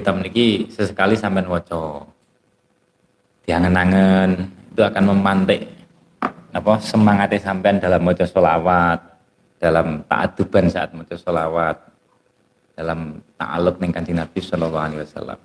[0.06, 2.06] kita memiliki sesekali sampai waca
[3.42, 5.66] diangen-angen itu akan memantik
[6.54, 9.02] apa semangatnya sampai dalam waca solawat
[9.58, 11.74] dalam ta'aduban saat waca solawat
[12.78, 15.38] dalam ta'aluk dengan kanjeng Nabi Shallallahu Alaihi Wasallam.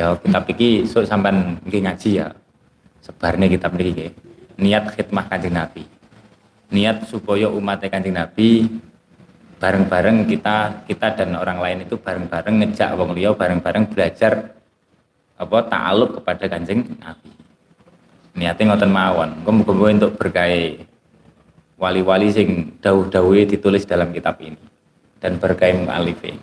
[0.00, 2.32] Ya kita pikir so sampai ngaji ya.
[3.04, 4.16] Sebarnya kita memiliki
[4.56, 5.84] niat khidmah kanjeng Nabi.
[6.72, 8.64] Niat supaya umat kanjeng Nabi
[9.56, 14.52] bareng-bareng kita kita dan orang lain itu bareng-bareng ngejak wong liya bareng-bareng belajar
[15.36, 17.30] apa ta'aluk kepada Kanjeng Nabi.
[18.36, 19.30] Niatnya ngoten mawon.
[19.44, 20.84] Muga-muga untuk berkai
[21.80, 24.60] wali-wali sing dawuh-dawuhe ditulis dalam kitab ini
[25.20, 26.36] dan berkai mu'alife.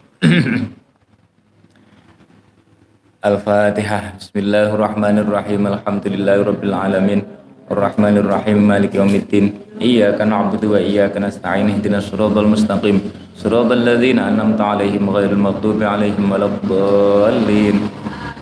[3.24, 4.20] Al-Fatihah.
[4.20, 5.70] Bismillahirrahmanirrahim.
[5.70, 7.22] Alhamdulillahirabbil alamin.
[7.71, 8.59] Ar-Rahmanir-Rahim.
[8.65, 9.69] Maliki yaumiddin.
[9.83, 12.97] إياك نعبد وإياك نستعين اهدنا الصراط المستقيم
[13.37, 17.77] صراط الذين أنعمت عليهم غير المغضوب عليهم ولا الضالين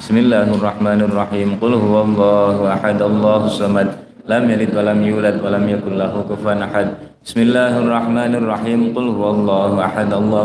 [0.01, 3.89] بسم الله الرحمن الرحيم قل هو الله أحد الله الصمد
[4.29, 6.87] لم يلد ولم يولد ولم يكن له كفوا أحد
[7.25, 10.45] بسم الله الرحمن الرحيم قل هو الله أحد الله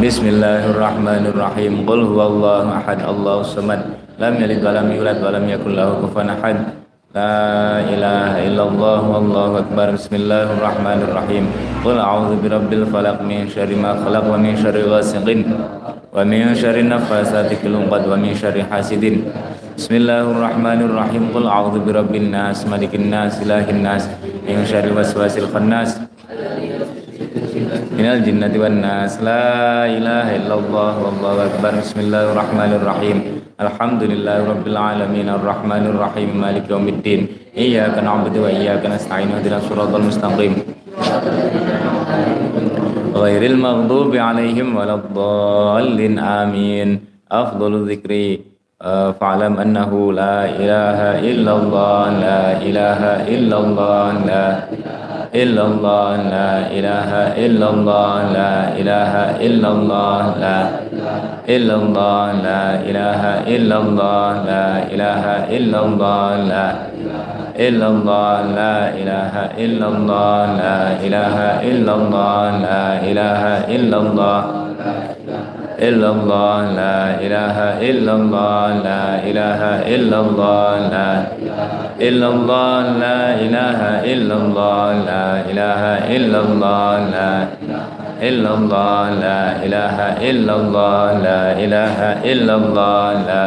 [0.00, 1.84] Bismillahirrahmanirrahim.
[1.84, 4.00] Qul huwallahu ahad, Allahus samad.
[4.16, 6.72] Lam yalid wa lam yulad wa lam yakul lahu kufuwan ahad.
[7.12, 9.92] La ilaha illallah wallahu akbar.
[9.92, 11.52] Bismillahirrahmanirrahim.
[11.84, 16.80] Qul a'udzu birabbil falaq min syarri ma khalaq wa min syarri ghasiqin wa min syarri
[16.80, 19.28] naffasati fil 'uqad wa min syarri hasidin.
[19.76, 21.28] Bismillahirrahmanirrahim.
[21.28, 24.08] Qul a'udzu birabbin nas, malikin nas, ilahin nas,
[24.48, 26.08] min syarri waswasil khannas
[27.69, 29.85] أعوذ برب الناس ملك الناس إله الناس من شر الوسواس الخناس من الجنة والناس لا
[29.85, 36.67] إله إلا الله والله أكبر بسم الله الرحمن الرحيم Alhamdulillahi rabbil alamin arrahmanir rahim malik
[36.67, 40.59] yaumiddin iyyaka na'budu wa iyyaka nasta'in ihdinas siratal mustaqim
[43.15, 46.99] ghairil maghdubi alaihim waladdallin amin
[47.31, 48.43] afdhalu dzikri
[49.23, 54.67] fa'lam annahu la ilaha illallah la ilaha illallah la إلا الله لا إله إلا الله
[54.67, 54.98] لا إله
[55.34, 57.10] إلا الله لا إله
[57.46, 59.14] إلا الله لا إله
[59.46, 60.60] إلا الله لا
[61.48, 63.22] إلا الله لا إله
[63.56, 65.24] إلا الله لا إله
[65.56, 66.66] إلا الله لا
[67.58, 71.36] إلا الله لا إله إلا الله لا إله
[71.70, 73.42] إلا الله لا إله
[73.74, 74.40] إلا الله
[75.80, 81.08] illallah la ilaha illallah la ilaha illallah la
[82.08, 87.32] illallah la ilaha illallah la ilaha illallah la
[88.28, 93.42] illallah la ilaha illallah la ilaha illallah la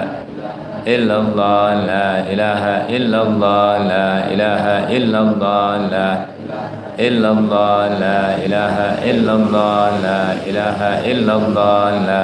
[0.90, 10.92] illallah la ilaha illallah la ilaha illallah la ilaha illallah la ilaha illallah la ilaha
[11.06, 12.24] illallah la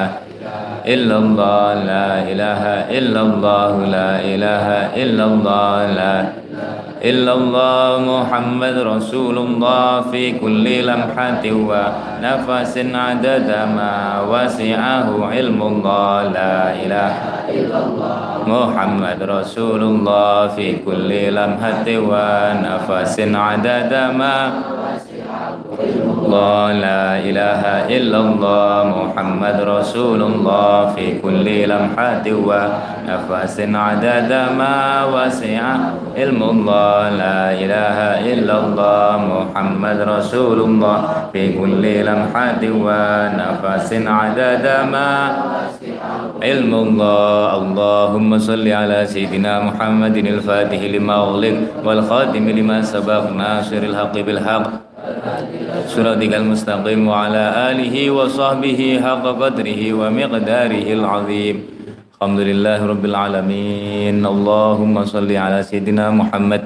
[0.85, 6.13] illallah la ilaha illallah la ilaha illallah la
[6.99, 13.95] إلا الله محمد رسول الله في كل لمحة ونفس عدد ما
[14.27, 17.11] وسعه علم الله لا إله
[17.55, 18.15] إلا الله
[18.47, 24.35] محمد رسول الله في كل لمحة ونفس عدد ما
[25.79, 34.75] الله لا إله إلا الله محمد رسول الله في كل لمحة ونفس عدد ما
[35.09, 35.61] وسع
[36.17, 37.97] علم الله لا إله
[38.33, 40.97] إلا الله محمد رسول الله
[41.33, 45.11] في كل لمحة ونفس عدد ما
[46.43, 47.57] علم الله.
[47.61, 54.88] اللهم صل على سيدنا محمد الفاتح لما أغلق والخاتم لما سبق ناصر الحق بالحق.
[55.94, 61.56] صراطك المستقيم وعلى آله وصحبه حق قدره ومقداره العظيم
[62.14, 66.62] الحمد لله رب العالمين اللهم صل على سيدنا محمد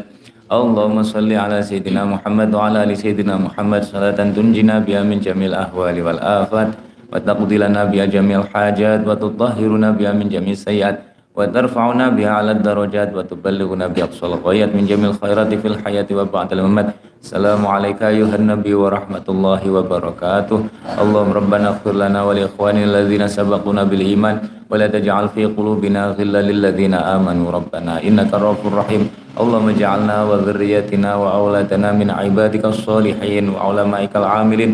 [0.48, 5.96] اللهم صل على سيدنا محمد وعلى آل سيدنا محمد صلاة تنجينا بها من جميع الأهوال
[6.06, 6.70] والآفات
[7.12, 10.96] وتقضي لنا بها جميع الحاجات وتطهرنا بها من جميع السيئات
[11.38, 16.88] وترفعنا بها على الدرجات وتبلغنا بها أقصى الغايات من جميع الخيرات في الحياة وبعد الممات
[17.22, 20.58] السلام عليك أيها النبي ورحمة الله وبركاته
[21.02, 24.36] اللهم ربنا اغفر لنا ولإخواننا الذين سبقونا بالإيمان
[24.70, 29.02] ولا تجعل في قلوبنا غلا للذين آمنوا ربنا إنك الرؤوف الرحيم
[29.40, 34.72] اللهم اجعلنا وذريتنا وأولادنا من عبادك الصالحين وعلمائك العاملين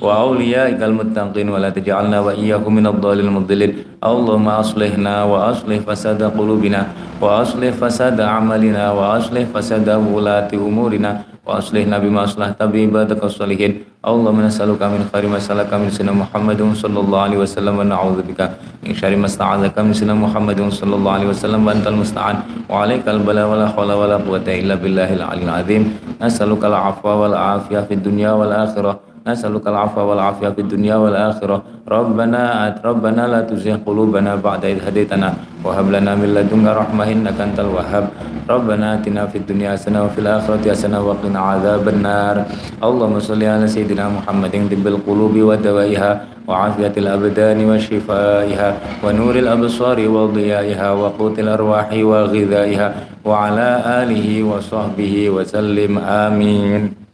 [0.00, 3.72] وأوليائك المتقين ولا تجعلنا وإياهم من الضالين المضلين.
[4.00, 6.80] اللهم أصلحنا وأصلح فساد قلوبنا
[7.20, 11.10] وأصلح فساد أعمالنا وأصلح فساد ولاة أمورنا
[11.46, 13.72] وأصلحنا بما أصلحت به عبادك الصالحين.
[14.00, 18.40] اللهم نسألك من خير ما سألك من سيدنا محمد صلى الله عليه وسلم ونعوذ بك
[18.80, 21.60] من شر ما استعاذك من سيدنا محمد صلى الله عليه وسلم.
[21.66, 22.36] وأنت المستعان.
[22.72, 25.82] وعليك البلاء ولا حول ولا قوة إلا بالله العلي العظيم.
[26.24, 29.09] نسألك العفو والعافية في الدنيا والآخرة.
[29.26, 31.62] نسألك العفو والعافية في الدنيا والآخرة.
[31.88, 32.42] ربنا
[32.84, 35.34] ربنا لا تزغ قلوبنا بعد إذ هديتنا.
[35.64, 38.04] وهب لنا من لدنك رحمة إنك أنت الوهاب.
[38.50, 42.36] ربنا آتنا في الدنيا حسنة وفي الآخرة حسنة وقنا عذاب النار.
[42.80, 46.10] اللهم صل على سيدنا محمد طب القلوب ودوائها
[46.48, 48.70] وعافية الأبدان وشفائها
[49.04, 52.88] ونور الأبصار وضيائها وقوت الأرواح وغذائها
[53.24, 53.68] وعلى
[54.02, 55.92] آله وصحبه وسلم.
[55.98, 57.09] آمين.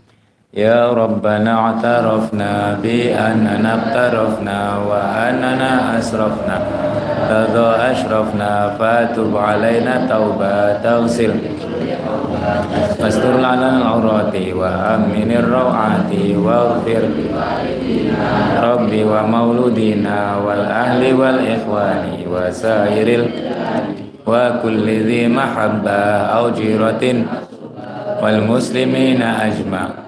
[0.57, 6.57] يا ربنا اعترفنا بأننا اقترفنا وأننا أسرفنا.
[7.29, 11.33] لذا أشرفنا فاتب علينا توبة تغسل.
[12.99, 17.05] فاستر لنا العورات وأمن الروعات واغفر.
[18.63, 23.09] ربي ومولودنا والأهل والإخوان وسائر.
[24.27, 26.01] وكل ذي محبة
[26.37, 27.05] أو جيرة
[28.23, 30.06] والمسلمين أجمع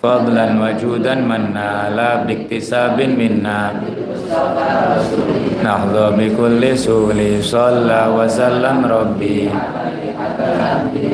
[0.00, 3.72] fadlan wa judan manna la biktisabin minna.
[5.64, 9.48] Nahdha bi kulli suli salla wa sallam rabbi.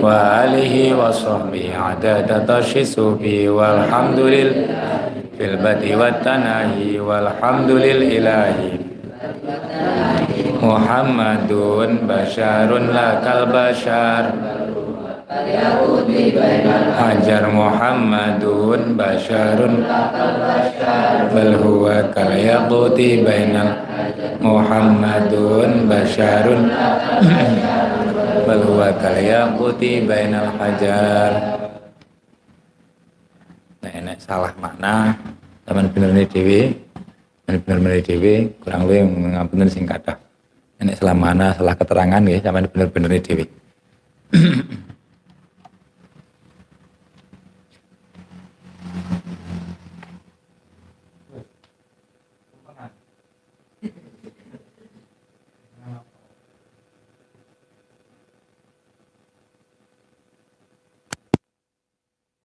[0.02, 4.90] Wa alihi wa sahbihi adada tashisubi walhamdulillah
[5.40, 8.76] fil badi wa tanahi walhamdulillahi
[10.60, 14.28] Muhammadun Basharun lakal basyar
[16.98, 19.86] Hajar Muhammadun Basharun.
[21.30, 22.34] Bal huwa kal
[23.22, 23.70] bainal
[24.42, 26.66] Muhammadun Basharun.
[28.42, 29.22] Bal huwa kal
[30.10, 31.30] bainal hajar.
[33.86, 35.14] Nah ini salah makna.
[35.62, 36.60] Taman bener ini dewi.
[37.46, 38.50] Bener-bener dewi.
[38.66, 40.18] Kurang lebih ngapunten sing kathah.
[40.82, 43.46] Ini salah mana, salah keterangan ya, sampean bener-bener dewi.